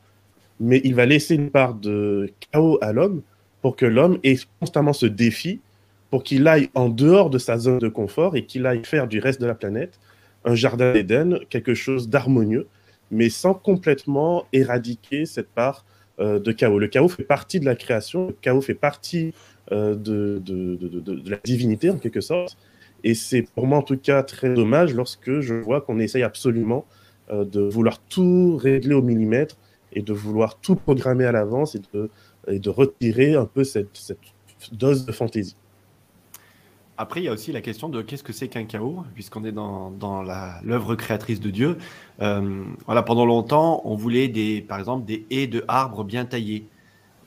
mais 0.60 0.81
il 0.84 0.93
va 0.93 1.05
laisser 1.05 1.36
une 1.36 1.49
part 1.49 1.73
de 1.73 2.31
chaos 2.51 2.77
à 2.81 2.93
l'homme 2.93 3.21
pour 3.62 3.75
que 3.75 3.86
l'homme 3.86 4.19
ait 4.23 4.38
constamment 4.60 4.93
ce 4.93 5.07
défi 5.07 5.62
pour 6.12 6.24
qu'il 6.24 6.47
aille 6.47 6.69
en 6.76 6.89
dehors 6.89 7.32
de 7.32 7.39
sa 7.39 7.58
zone 7.58 7.80
de 7.80 7.88
confort 7.88 8.36
et 8.36 8.45
qu'il 8.45 8.67
aille 8.67 8.84
faire 8.84 9.08
du 9.08 9.19
reste 9.19 9.41
de 9.41 9.47
la 9.47 9.56
planète 9.56 10.00
un 10.43 10.56
jardin 10.56 10.93
d'Éden, 10.93 11.39
quelque 11.50 11.74
chose 11.74 12.10
d'harmonieux, 12.10 12.67
mais 13.12 13.30
sans 13.30 13.54
complètement 13.54 14.45
éradiquer 14.54 15.26
cette 15.26 15.50
part 15.50 15.86
euh, 16.19 16.39
de 16.39 16.52
chaos. 16.52 16.80
Le 16.80 16.88
chaos 16.88 17.10
fait 17.10 17.24
partie 17.24 17.60
de 17.60 17.65
la 17.65 17.76
création, 17.76 18.28
le 18.28 18.36
chaos 18.41 18.62
fait 18.62 18.74
partie 18.74 19.34
euh, 19.71 19.95
de, 19.95 20.41
la 21.30 21.38
divinité 21.43 21.89
en 21.89 21.97
quelque 21.97 22.21
sorte, 22.21 22.58
et 23.04 23.13
c'est 23.13 23.43
pour 23.43 23.67
moi 23.67 23.78
en 23.78 23.84
tout 23.84 23.97
cas 23.97 24.24
très 24.24 24.54
dommage 24.54 24.93
lorsque 24.93 25.39
je 25.39 25.54
vois 25.54 25.82
qu'on 25.82 26.00
essaye 26.00 26.24
absolument 26.24 26.86
euh, 27.32 27.45
de 27.45 27.62
vouloir 27.62 28.00
tout 28.00 28.58
régler 28.58 28.93
au 28.93 29.02
millimètre 29.02 29.58
et 29.93 30.02
de 30.02 30.13
vouloir 30.13 30.60
tout 30.60 30.76
programmer 30.76 31.26
à 31.26 31.32
l'avance 31.32 31.76
et 31.76 31.82
de, 31.93 32.10
et 32.47 32.60
de 32.60 32.69
retirer 32.69 33.36
un 33.36 33.45
peu 33.45 33.63
cette 33.63 34.15
dose 34.71 35.06
de 35.06 35.12
fantaisie. 35.12 35.56
Après, 37.01 37.19
il 37.19 37.23
y 37.23 37.29
a 37.29 37.33
aussi 37.33 37.51
la 37.51 37.61
question 37.61 37.89
de 37.89 38.03
qu'est-ce 38.03 38.21
que 38.21 38.31
c'est 38.31 38.47
qu'un 38.47 38.65
chaos, 38.65 39.03
puisqu'on 39.15 39.43
est 39.43 39.51
dans, 39.51 39.89
dans 39.89 40.21
l'œuvre 40.21 40.93
créatrice 40.93 41.39
de 41.39 41.49
Dieu. 41.49 41.79
Euh, 42.21 42.63
voilà, 42.85 43.01
pendant 43.01 43.25
longtemps, 43.25 43.81
on 43.85 43.95
voulait 43.95 44.27
des, 44.27 44.61
par 44.61 44.77
exemple 44.77 45.03
des 45.05 45.25
haies 45.31 45.47
de 45.47 45.65
arbres 45.67 46.03
bien 46.03 46.25
taillées. 46.25 46.67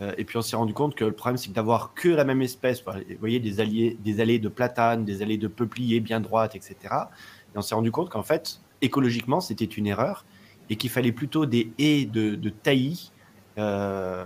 Euh, 0.01 0.13
et 0.17 0.25
puis 0.25 0.37
on 0.37 0.43
s'est 0.43 0.55
rendu 0.55 0.75
compte 0.75 0.95
que 0.95 1.05
le 1.05 1.11
problème, 1.11 1.39
c'est 1.39 1.53
d'avoir 1.53 1.93
que 1.93 2.09
la 2.09 2.23
même 2.23 2.41
espèce, 2.41 2.85
vous 2.85 2.93
voyez, 3.19 3.41
des, 3.41 3.59
alliés, 3.59 3.99
des 3.99 4.21
allées 4.21 4.39
de 4.39 4.49
platane, 4.49 5.05
des 5.05 5.23
allées 5.23 5.39
de 5.39 5.49
peupliers 5.49 5.99
bien 5.99 6.21
droites, 6.21 6.55
etc. 6.55 6.77
Et 7.53 7.59
on 7.59 7.61
s'est 7.61 7.75
rendu 7.75 7.91
compte 7.91 8.11
qu'en 8.11 8.23
fait, 8.23 8.61
écologiquement, 8.81 9.41
c'était 9.41 9.65
une 9.65 9.89
erreur 9.89 10.25
et 10.71 10.77
qu'il 10.77 10.91
fallait 10.91 11.11
plutôt 11.11 11.47
des 11.47 11.73
haies 11.81 12.05
de, 12.05 12.37
de 12.37 12.49
taillis. 12.49 13.11
Euh, 13.59 14.25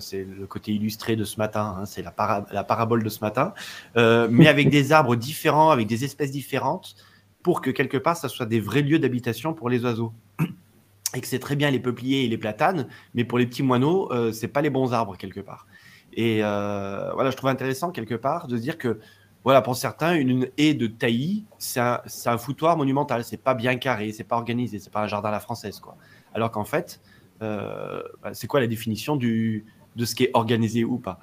c'est 0.00 0.24
le 0.24 0.46
côté 0.46 0.72
illustré 0.72 1.16
de 1.16 1.24
ce 1.24 1.38
matin, 1.38 1.76
hein, 1.78 1.86
c'est 1.86 2.02
la, 2.02 2.12
parabole 2.12 3.02
de 3.02 3.08
ce 3.08 3.20
matin, 3.20 3.54
euh, 3.96 4.28
mais 4.30 4.46
avec 4.46 4.70
des 4.70 4.92
arbres 4.92 5.16
différents, 5.16 5.70
avec 5.70 5.86
des 5.86 6.04
espèces 6.04 6.30
différentes, 6.30 6.96
pour 7.42 7.60
que 7.60 7.70
quelque 7.70 7.96
part, 7.96 8.16
ça 8.16 8.28
soit 8.28 8.46
des 8.46 8.60
vrais 8.60 8.82
lieux 8.82 8.98
d'habitation 8.98 9.54
pour 9.54 9.68
les 9.68 9.84
oiseaux. 9.84 10.12
Et 11.14 11.22
que 11.22 11.26
c'est 11.26 11.38
très 11.38 11.56
bien 11.56 11.70
les 11.70 11.80
peupliers 11.80 12.24
et 12.24 12.28
les 12.28 12.36
platanes, 12.36 12.86
mais 13.14 13.24
pour 13.24 13.38
les 13.38 13.46
petits 13.46 13.62
moineaux, 13.62 14.12
euh, 14.12 14.30
c'est 14.30 14.48
pas 14.48 14.60
les 14.60 14.68
bons 14.68 14.92
arbres 14.92 15.16
quelque 15.16 15.40
part. 15.40 15.66
Et 16.12 16.40
euh, 16.42 17.10
voilà, 17.14 17.30
je 17.30 17.36
trouve 17.36 17.48
intéressant 17.48 17.92
quelque 17.92 18.14
part 18.14 18.46
de 18.46 18.58
se 18.58 18.60
dire 18.60 18.76
que, 18.76 19.00
voilà, 19.42 19.62
pour 19.62 19.74
certains, 19.74 20.12
une, 20.12 20.48
haie 20.58 20.74
de 20.74 20.86
taillis, 20.86 21.46
c'est 21.56 21.80
un, 21.80 22.38
foutoir 22.38 22.76
monumental. 22.76 23.24
C'est 23.24 23.38
pas 23.38 23.54
bien 23.54 23.76
carré, 23.76 24.12
c'est 24.12 24.24
pas 24.24 24.36
organisé, 24.36 24.78
c'est 24.80 24.92
pas 24.92 25.00
un 25.00 25.06
jardin 25.06 25.30
à 25.30 25.32
la 25.32 25.40
française, 25.40 25.80
quoi. 25.80 25.96
Alors 26.34 26.50
qu'en 26.50 26.66
fait, 26.66 27.00
bah, 27.40 28.02
c'est 28.34 28.46
quoi 28.46 28.60
la 28.60 28.66
définition 28.66 29.16
du, 29.16 29.64
de 29.98 30.04
ce 30.06 30.14
qui 30.14 30.24
est 30.24 30.30
organisé 30.32 30.84
ou 30.84 30.98
pas. 30.98 31.20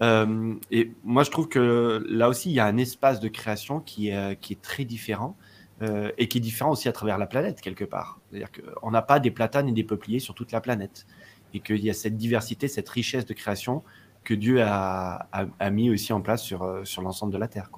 Euh, 0.00 0.54
et 0.70 0.92
moi, 1.02 1.24
je 1.24 1.30
trouve 1.30 1.48
que 1.48 2.04
là 2.08 2.28
aussi, 2.28 2.50
il 2.50 2.54
y 2.54 2.60
a 2.60 2.66
un 2.66 2.76
espace 2.76 3.18
de 3.20 3.28
création 3.28 3.80
qui 3.80 4.08
est, 4.08 4.16
euh, 4.16 4.54
très 4.62 4.84
différent 4.84 5.36
euh, 5.82 6.12
et 6.18 6.28
qui 6.28 6.38
est 6.38 6.40
différent 6.40 6.70
aussi 6.70 6.88
à 6.88 6.92
travers 6.92 7.18
la 7.18 7.26
planète, 7.26 7.60
quelque 7.60 7.84
part. 7.84 8.20
C'est-à-dire 8.30 8.50
qu'on 8.52 8.90
n'a 8.90 9.02
pas 9.02 9.18
des 9.18 9.30
platanes 9.30 9.68
et 9.68 9.72
des 9.72 9.84
peupliers 9.84 10.20
sur 10.20 10.34
toute 10.34 10.52
la 10.52 10.60
planète. 10.60 11.06
Et 11.54 11.60
qu'il 11.60 11.82
y 11.82 11.90
a 11.90 11.94
cette 11.94 12.16
diversité, 12.16 12.68
cette 12.68 12.88
richesse 12.88 13.24
de 13.24 13.32
création 13.32 13.82
que 14.22 14.34
Dieu 14.34 14.62
a, 14.62 15.26
mis 15.72 15.88
aussi 15.88 16.12
en 16.12 16.20
place 16.20 16.42
sur, 16.42 16.62
l'ensemble 17.00 17.32
de 17.32 17.38
la 17.38 17.48
Terre. 17.48 17.70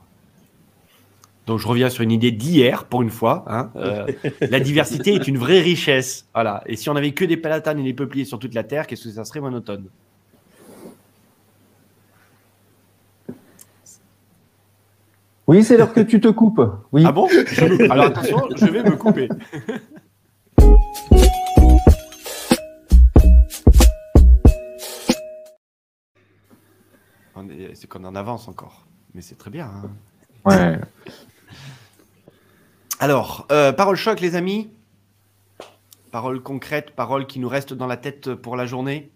Donc 1.46 1.60
je 1.60 1.68
reviens 1.68 1.88
sur 1.88 2.02
une 2.02 2.10
idée 2.10 2.32
d'hier, 2.32 2.86
pour 2.86 3.02
une 3.02 3.10
fois. 3.10 3.44
Hein, 3.46 3.70
la 4.40 4.58
diversité 4.58 5.14
est 5.14 5.28
une 5.28 5.38
vraie 5.38 5.60
richesse. 5.60 6.28
Voilà. 6.34 6.64
Et 6.66 6.74
si 6.74 6.90
on 6.90 6.94
n'avait 6.94 7.12
que 7.12 7.24
des 7.24 7.36
platanes 7.36 7.78
et 7.78 7.84
des 7.84 7.94
peupliers 7.94 8.24
sur 8.24 8.40
toute 8.40 8.54
la 8.54 8.64
Terre, 8.64 8.88
qu'est-ce 8.88 9.04
que 9.04 9.10
ça 9.10 9.24
serait 9.24 9.40
monotone? 9.40 9.88
Oui, 15.50 15.64
c'est 15.64 15.76
l'heure 15.76 15.92
que 15.92 15.98
tu 15.98 16.20
te 16.20 16.28
coupes. 16.28 16.62
Oui. 16.92 17.02
Ah 17.04 17.10
bon? 17.10 17.28
Alors 17.90 18.06
attention, 18.06 18.48
je 18.54 18.66
vais 18.66 18.84
me 18.84 18.94
couper. 18.96 19.28
C'est 27.74 27.88
qu'on 27.88 28.04
en 28.04 28.14
avance 28.14 28.46
encore, 28.46 28.86
mais 29.12 29.22
c'est 29.22 29.34
très 29.34 29.50
bien. 29.50 29.66
Hein. 29.66 29.90
ouais. 30.44 30.78
Alors, 33.00 33.48
euh, 33.50 33.72
parole 33.72 33.96
choc, 33.96 34.20
les 34.20 34.36
amis. 34.36 34.70
Parole 36.12 36.44
concrète, 36.44 36.92
parole 36.92 37.26
qui 37.26 37.40
nous 37.40 37.48
reste 37.48 37.74
dans 37.74 37.88
la 37.88 37.96
tête 37.96 38.36
pour 38.36 38.54
la 38.54 38.66
journée. 38.66 39.10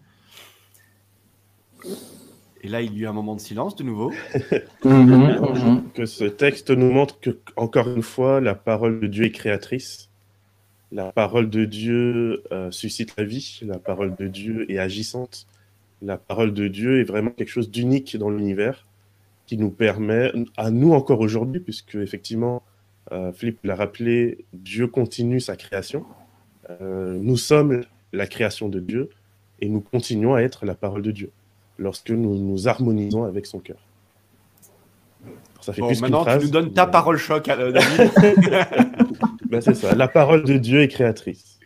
Et 2.65 2.69
là, 2.69 2.81
il 2.81 2.97
y 2.97 3.01
a 3.01 3.03
eu 3.03 3.07
un 3.07 3.13
moment 3.13 3.35
de 3.35 3.41
silence 3.41 3.77
de 3.77 3.85
nouveau. 3.85 4.11
Mhm, 4.85 5.07
mhm. 5.07 5.91
que 5.95 6.07
ce 6.07 6.25
texte 6.25 6.71
nous 6.71 6.91
montre 6.91 7.21
que, 7.21 7.39
encore 7.57 7.89
une 7.89 8.03
fois, 8.03 8.41
la 8.41 8.55
parole 8.55 9.01
de 9.01 9.07
Dieu 9.07 9.25
est 9.25 9.31
créatrice. 9.31 10.11
La 10.93 11.13
parole 11.13 11.51
de 11.51 11.65
Dieu 11.65 12.43
euh, 12.53 12.71
suscite 12.71 13.15
la 13.19 13.25
vie. 13.25 13.61
La 13.63 13.79
parole 13.79 14.15
de 14.17 14.29
Dieu 14.29 14.71
est 14.71 14.79
agissante. 14.79 15.47
La 16.03 16.17
parole 16.17 16.55
de 16.55 16.69
Dieu 16.69 17.01
est 17.01 17.05
vraiment 17.05 17.31
quelque 17.31 17.49
chose 17.49 17.71
d'unique 17.71 18.17
dans 18.17 18.31
l'univers 18.31 18.87
qui 19.47 19.59
nous 19.59 19.71
permet, 19.71 20.33
à 20.57 20.71
nous 20.71 20.93
encore 20.93 21.21
aujourd'hui, 21.21 21.61
puisque 21.61 21.97
effectivement, 21.97 22.63
euh, 23.13 23.33
Philippe 23.33 23.61
l'a 23.65 23.75
rappelé, 23.75 24.45
Dieu 24.55 24.87
continue 24.87 25.41
sa 25.41 25.57
création. 25.57 26.05
Euh, 26.71 27.19
nous 27.21 27.37
sommes 27.37 27.85
la 28.15 28.27
création 28.27 28.71
de 28.71 28.81
Dieu 28.81 29.11
et 29.61 29.69
nous 29.69 29.81
continuons 29.81 30.35
à 30.35 30.41
être 30.41 30.65
la 30.65 30.75
parole 30.75 31.03
de 31.03 31.11
Dieu 31.11 31.31
lorsque 31.79 32.11
nous 32.11 32.37
nous 32.39 32.69
harmonisons 32.69 33.25
avec 33.25 33.47
son 33.47 33.59
cœur. 33.59 33.77
Ça 35.61 35.73
fait 35.73 35.81
plus 35.83 36.01
maintenant, 36.03 36.25
tu 36.25 36.45
nous 36.45 36.51
donnes 36.51 36.73
ta 36.73 36.87
parole 36.87 37.17
choc, 37.17 37.49
euh, 37.49 37.73
David. 37.73 38.11
ben, 39.49 39.61
c'est 39.63 39.75
ça. 39.75 39.95
La 39.95 40.09
parole 40.09 40.45
de 40.45 40.59
Dieu 40.59 40.83
est 40.83 40.89
créatrice. 40.89 41.59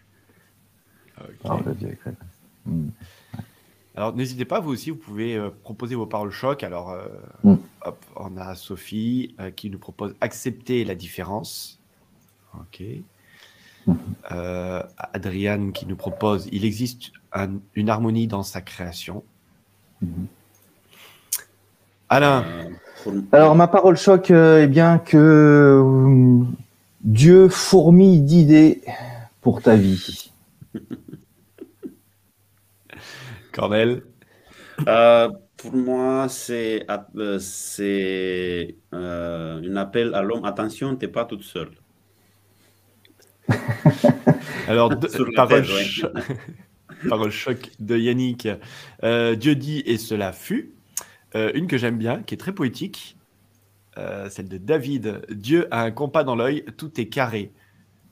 Alors 3.97 4.14
n'hésitez 4.14 4.44
pas, 4.44 4.61
vous 4.61 4.71
aussi, 4.71 4.90
vous 4.90 4.97
pouvez 4.97 5.35
euh, 5.37 5.51
proposer 5.64 5.94
vos 5.97 6.07
paroles 6.07 6.31
choc. 6.31 6.62
Alors, 6.62 6.90
euh, 6.90 7.07
Mm. 7.42 7.55
hop, 7.85 8.05
on 8.16 8.37
a 8.37 8.55
Sophie 8.55 9.35
euh, 9.40 9.51
qui 9.51 9.71
nous 9.71 9.79
propose 9.79 10.14
accepter 10.21 10.85
la 10.85 10.94
différence. 10.94 11.81
Ok. 12.55 12.83
Euh, 14.31 14.83
Adriane 15.14 15.73
qui 15.73 15.87
nous 15.87 15.97
propose 15.97 16.47
il 16.53 16.64
existe 16.64 17.11
un- 17.33 17.59
une 17.75 17.88
harmonie 17.90 18.27
dans 18.27 18.42
sa 18.42 18.61
création. 18.61 19.25
Mhm. 20.02 20.26
Alain, 22.08 22.44
Euh, 23.06 23.20
Alors, 23.32 23.54
ma 23.54 23.68
parole 23.68 23.96
choc, 23.96 24.30
euh, 24.30 24.62
eh 24.64 24.66
bien 24.66 24.98
que 24.98 25.16
euh, 25.16 26.44
Dieu 27.02 27.48
fourmille 27.48 28.22
d'idées 28.22 28.82
pour 29.40 29.62
ta 29.62 29.76
vie. 29.76 30.30
Cornel, 33.52 34.02
Euh, 34.87 35.28
pour 35.56 35.74
moi, 35.74 36.28
c'est 36.28 36.87
euh, 37.16 37.38
c'est 37.40 38.76
euh, 38.94 39.61
un 39.62 39.76
appel 39.76 40.14
à 40.14 40.22
l'homme. 40.22 40.44
Attention, 40.44 40.94
t'es 40.96 41.08
pas 41.08 41.24
toute 41.24 41.42
seule. 41.42 41.70
alors 44.68 44.90
de- 44.90 45.34
parole, 45.34 45.62
terre, 45.62 45.74
ouais. 45.74 46.22
parole 47.08 47.30
choc 47.30 47.70
de 47.78 47.96
Yannick. 47.96 48.48
Euh, 49.02 49.34
Dieu 49.34 49.54
dit 49.54 49.82
et 49.87 49.98
cela 49.98 50.32
fut. 50.32 50.74
Euh, 51.34 51.50
une 51.54 51.66
que 51.66 51.76
j'aime 51.76 51.98
bien, 51.98 52.22
qui 52.22 52.34
est 52.34 52.38
très 52.38 52.52
poétique, 52.52 53.18
euh, 53.98 54.30
celle 54.30 54.48
de 54.48 54.56
David. 54.56 55.26
Dieu 55.30 55.68
a 55.70 55.82
un 55.82 55.90
compas 55.90 56.24
dans 56.24 56.37
l'œil, 56.37 56.64
tout 56.76 57.00
est 57.00 57.08
carré. 57.08 57.52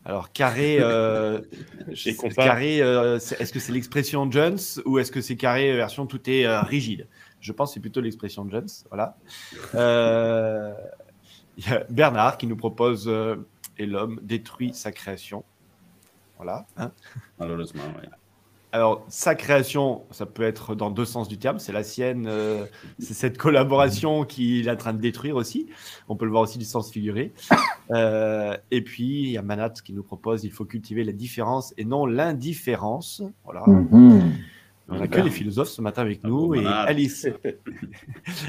Alors 0.04 0.32
carré, 0.32 0.76
carré, 2.36 2.78
est-ce 2.78 3.52
que 3.52 3.58
c'est 3.58 3.72
l'expression 3.72 4.30
Jones 4.30 4.58
ou 4.84 4.98
est-ce 4.98 5.10
que 5.10 5.20
c'est 5.20 5.36
carré 5.36 5.74
version 5.74 6.06
tout 6.06 6.30
est 6.30 6.46
rigide? 6.60 7.08
Je 7.40 7.52
pense 7.52 7.70
que 7.70 7.74
c'est 7.74 7.80
plutôt 7.80 8.00
l'expression 8.00 8.48
Jones. 8.48 8.68
Voilà. 8.90 9.16
Il 11.58 11.66
y 11.66 11.72
a 11.72 11.84
Bernard 11.88 12.36
qui 12.36 12.46
nous 12.46 12.56
propose 12.56 13.10
et 13.78 13.86
l'homme 13.86 14.20
détruit 14.22 14.74
sa 14.74 14.92
création. 14.92 15.44
Voilà. 16.36 16.66
hein. 16.76 16.92
Malheureusement, 17.38 17.84
ouais. 17.96 18.08
Alors, 18.76 19.06
sa 19.08 19.34
création, 19.34 20.02
ça 20.10 20.26
peut 20.26 20.42
être 20.42 20.74
dans 20.74 20.90
deux 20.90 21.06
sens 21.06 21.28
du 21.28 21.38
terme. 21.38 21.58
C'est 21.58 21.72
la 21.72 21.82
sienne, 21.82 22.26
euh, 22.28 22.66
c'est 22.98 23.14
cette 23.14 23.38
collaboration 23.38 24.24
qu'il 24.24 24.68
est 24.68 24.70
en 24.70 24.76
train 24.76 24.92
de 24.92 25.00
détruire 25.00 25.36
aussi. 25.36 25.66
On 26.10 26.16
peut 26.16 26.26
le 26.26 26.30
voir 26.30 26.42
aussi 26.42 26.58
du 26.58 26.66
sens 26.66 26.92
figuré. 26.92 27.32
Euh, 27.90 28.54
et 28.70 28.82
puis, 28.82 29.22
il 29.22 29.30
y 29.30 29.38
a 29.38 29.42
Manat 29.42 29.70
qui 29.82 29.94
nous 29.94 30.02
propose 30.02 30.44
il 30.44 30.50
faut 30.50 30.66
cultiver 30.66 31.04
la 31.04 31.12
différence 31.12 31.72
et 31.78 31.86
non 31.86 32.04
l'indifférence. 32.04 33.22
Voilà. 33.44 33.62
Mhm. 33.66 34.32
On 34.90 34.98
n'a 34.98 35.08
que 35.08 35.22
les 35.22 35.30
philosophes 35.30 35.70
ce 35.70 35.80
matin 35.80 36.02
avec 36.02 36.22
nous. 36.22 36.54
Et. 36.56 36.66
Alice, 36.66 37.26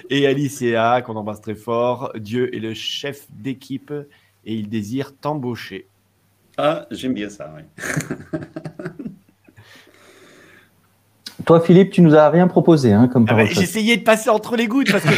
et 0.10 0.28
Alice 0.28 0.62
et 0.62 0.76
A, 0.76 1.02
qu'on 1.04 1.16
embrasse 1.16 1.40
très 1.40 1.56
fort. 1.56 2.12
Dieu 2.18 2.54
est 2.54 2.60
le 2.60 2.74
chef 2.74 3.28
d'équipe 3.32 3.94
et 4.44 4.56
il 4.56 4.68
désire 4.68 5.16
t'embaucher. 5.16 5.88
Ah, 6.58 6.88
j'aime 6.90 7.14
bien 7.14 7.30
ça, 7.30 7.54
ouais. 7.54 7.66
Toi, 11.48 11.62
Philippe, 11.62 11.92
tu 11.92 12.02
nous 12.02 12.14
as 12.14 12.30
rien 12.30 12.48
proposé 12.48 12.92
hein, 12.92 13.08
comme 13.08 13.26
Ah 13.30 13.34
bah. 13.34 13.46
J'essayais 13.46 13.96
de 13.98 14.04
passer 14.04 14.30
entre 14.30 14.56
les 14.58 14.68
gouttes 14.68 14.92
parce 14.92 15.04
que. 15.06 15.10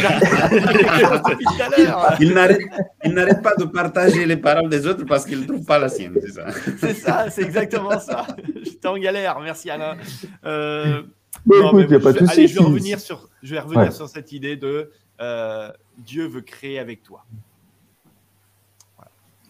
Il 2.22 2.32
n'arrête, 2.32 2.60
il 3.04 3.12
n'arrête 3.14 3.42
pas 3.42 3.54
de 3.58 3.64
partager 3.64 4.24
les 4.26 4.36
paroles 4.36 4.70
des 4.70 4.86
autres 4.86 5.04
parce 5.04 5.26
qu'il 5.26 5.40
ne 5.40 5.46
trouve 5.46 5.64
pas 5.64 5.78
la 5.80 5.88
sienne, 5.88 6.14
c'est 6.20 6.30
ça. 6.32 6.46
C'est 6.78 6.94
ça, 6.94 7.30
c'est 7.30 7.42
exactement 7.42 7.98
ça. 7.98 8.26
J'étais 8.62 8.86
en 8.86 8.96
galère, 8.96 9.40
merci 9.40 9.70
Alain. 9.70 9.96
Euh, 10.44 11.02
non, 11.46 11.68
écoute, 11.68 11.86
mais 11.90 11.96
y 11.96 12.00
a 12.00 12.00
pas 12.00 12.12
de 12.12 12.18
je- 12.20 12.24
souci, 12.24 12.32
Allez, 12.38 12.46
je 12.48 12.58
vais 12.58 12.64
revenir 12.64 13.00
sur, 13.00 13.28
je 13.42 13.54
vais 13.54 13.60
revenir 13.60 13.80
Ouais. 13.86 13.90
sur 13.90 14.08
cette 14.08 14.30
idée 14.32 14.54
de 14.56 14.90
euh, 15.20 15.68
Dieu 15.98 16.26
veut 16.28 16.42
créer 16.42 16.78
avec 16.78 17.02
toi. 17.02 17.24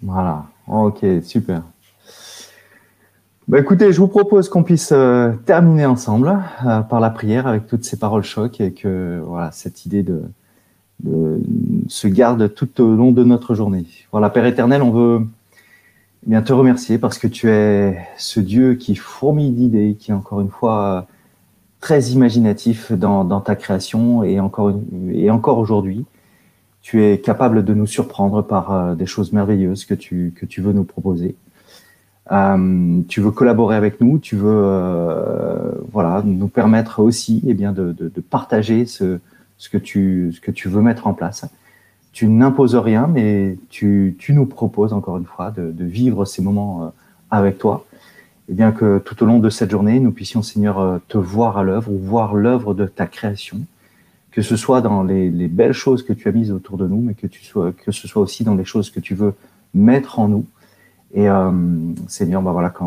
Voilà, 0.03 0.45
ok, 0.67 1.05
super. 1.23 1.63
Bah, 3.51 3.59
écoutez, 3.59 3.93
je 3.93 3.99
vous 3.99 4.07
propose 4.07 4.49
qu'on 4.49 4.63
puisse 4.63 4.93
euh, 4.93 5.33
terminer 5.45 5.85
ensemble 5.85 6.39
euh, 6.65 6.83
par 6.83 7.01
la 7.01 7.11
prière 7.11 7.49
avec 7.49 7.67
toutes 7.67 7.83
ces 7.83 7.99
paroles 7.99 8.23
choc 8.23 8.61
et 8.61 8.71
que 8.73 9.21
voilà 9.27 9.51
cette 9.51 9.87
idée 9.87 10.05
de, 10.05 10.23
se 11.89 12.07
garde 12.07 12.55
tout 12.55 12.81
au 12.81 12.95
long 12.95 13.11
de 13.11 13.25
notre 13.25 13.57
journée. 13.57 13.87
Voilà, 14.13 14.31
Père 14.31 14.47
éternel, 14.47 14.83
on 14.83 14.93
veut 14.93 15.27
eh 16.25 16.31
bien 16.31 16.43
te 16.43 16.53
remercier 16.53 16.97
parce 16.99 17.19
que 17.19 17.27
tu 17.27 17.51
es 17.51 17.99
ce 18.19 18.39
Dieu 18.39 18.77
qui 18.77 18.95
fourmille 18.95 19.51
d'idées, 19.51 19.97
qui 19.99 20.13
est 20.13 20.15
encore 20.15 20.41
une 20.41 20.51
fois 20.51 20.85
euh, 20.85 21.03
très 21.81 22.03
imaginatif 22.11 22.93
dans, 22.93 23.41
ta 23.41 23.57
création 23.57 24.23
et 24.23 24.39
encore, 24.39 25.59
aujourd'hui 25.59 26.05
tu 26.83 27.05
es 27.05 27.19
capable 27.19 27.65
de 27.65 27.75
nous 27.75 27.89
surprendre 27.89 28.43
par 28.43 28.95
des 28.95 29.07
choses 29.07 29.33
merveilleuses 29.33 29.87
que 29.87 29.95
tu 29.95 30.61
veux 30.61 30.73
nous 30.73 30.85
proposer. 30.85 31.35
Euh, 32.33 33.01
tu 33.09 33.21
veux 33.21 33.33
collaborer 33.33 33.77
avec 33.77 34.01
nous, 34.01 34.19
tu 34.19 34.37
veux 34.37 34.49
euh, 34.49 35.73
voilà, 35.91 36.23
nous 36.25 36.49
permettre 36.49 37.01
aussi 37.01 37.43
eh 37.47 37.55
bien, 37.55 37.73
de, 37.73 37.93
de, 37.93 38.09
de 38.09 38.21
partager 38.21 38.87
ce, 38.87 39.19
ce, 39.59 39.69
que 39.69 39.79
tu, 39.79 40.33
ce 40.33 40.41
que 40.41 40.51
tu 40.51 40.69
veux 40.69 40.81
mettre 40.81 41.07
en 41.07 41.15
place. 41.15 41.45
Tu 42.13 42.29
n'imposes 42.29 42.77
rien, 42.77 43.07
mais 43.07 43.57
tu, 43.69 44.17
tu 44.19 44.33
nous 44.33 44.47
proposes 44.47 44.93
encore 44.93 45.19
une 45.19 45.25
fois 45.25 45.51
de, 45.51 45.71
de 45.73 45.85
vivre 45.85 46.25
ces 46.25 46.43
moments 46.43 46.85
euh, 46.85 46.89
avec 47.31 47.59
toi. 47.59 47.85
Et 48.49 48.55
bien 48.55 48.73
que 48.73 48.99
tout 48.99 49.23
au 49.23 49.27
long 49.27 49.39
de 49.39 49.51
cette 49.51 49.71
journée, 49.71 49.99
nous 50.01 50.13
puissions, 50.13 50.43
Seigneur, 50.43 50.79
euh, 50.79 50.99
te 51.09 51.19
voir 51.19 51.59
à 51.59 51.65
l'œuvre 51.65 51.91
ou 51.93 51.99
voir 51.99 52.35
l'œuvre 52.35 52.75
de 52.75 52.87
ta 52.87 53.07
création 53.07 53.61
que 54.31 54.43
ce 54.43 54.57
soit 54.57 54.81
dans 54.81 55.03
les, 55.03 55.31
les 55.31 55.49
belles 55.49 55.73
choses 55.73 56.03
que 56.03 56.13
tu 56.13 56.29
as 56.29 56.33
mises 56.33 56.53
autour 56.53 56.77
de 56.79 56.87
nous, 56.87 57.01
mais 57.01 57.15
que, 57.15 57.27
tu 57.27 57.45
sois, 57.45 57.73
que 57.73 57.93
ce 57.93 58.07
soit 58.07 58.23
aussi 58.23 58.45
dans 58.45 58.55
les 58.55 58.65
choses 58.65 58.91
que 58.91 59.01
tu 59.01 59.15
veux 59.15 59.35
mettre 59.75 60.19
en 60.19 60.29
nous. 60.29 60.47
Et 61.15 61.29
euh, 61.29 61.51
Seigneur, 62.09 62.43
bah 62.43 62.53
voilà, 62.53 62.71
que 62.71 62.85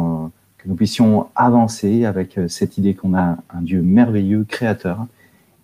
nous 0.68 0.76
puissions 0.76 1.28
avancer 1.36 2.06
avec 2.06 2.38
euh, 2.38 2.48
cette 2.48 2.78
idée 2.78 2.94
qu'on 2.94 3.16
a 3.16 3.38
un 3.50 3.62
Dieu 3.62 3.82
merveilleux, 3.82 4.46
créateur, 4.48 5.06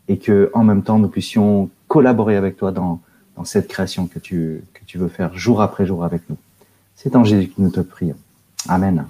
et 0.07 0.17
que 0.17 0.51
en 0.53 0.63
même 0.63 0.83
temps 0.83 0.99
nous 0.99 1.07
puissions 1.07 1.69
collaborer 1.87 2.35
avec 2.35 2.57
toi 2.57 2.71
dans, 2.71 2.99
dans 3.35 3.45
cette 3.45 3.67
création 3.67 4.07
que 4.07 4.19
tu, 4.19 4.63
que 4.73 4.83
tu 4.85 4.97
veux 4.97 5.07
faire 5.07 5.37
jour 5.37 5.61
après 5.61 5.85
jour 5.85 6.03
avec 6.03 6.29
nous. 6.29 6.37
C'est 6.95 7.15
en 7.15 7.23
Jésus 7.23 7.47
que 7.47 7.61
nous 7.61 7.69
te 7.69 7.79
prions. 7.79 8.17
Amen. 8.67 9.05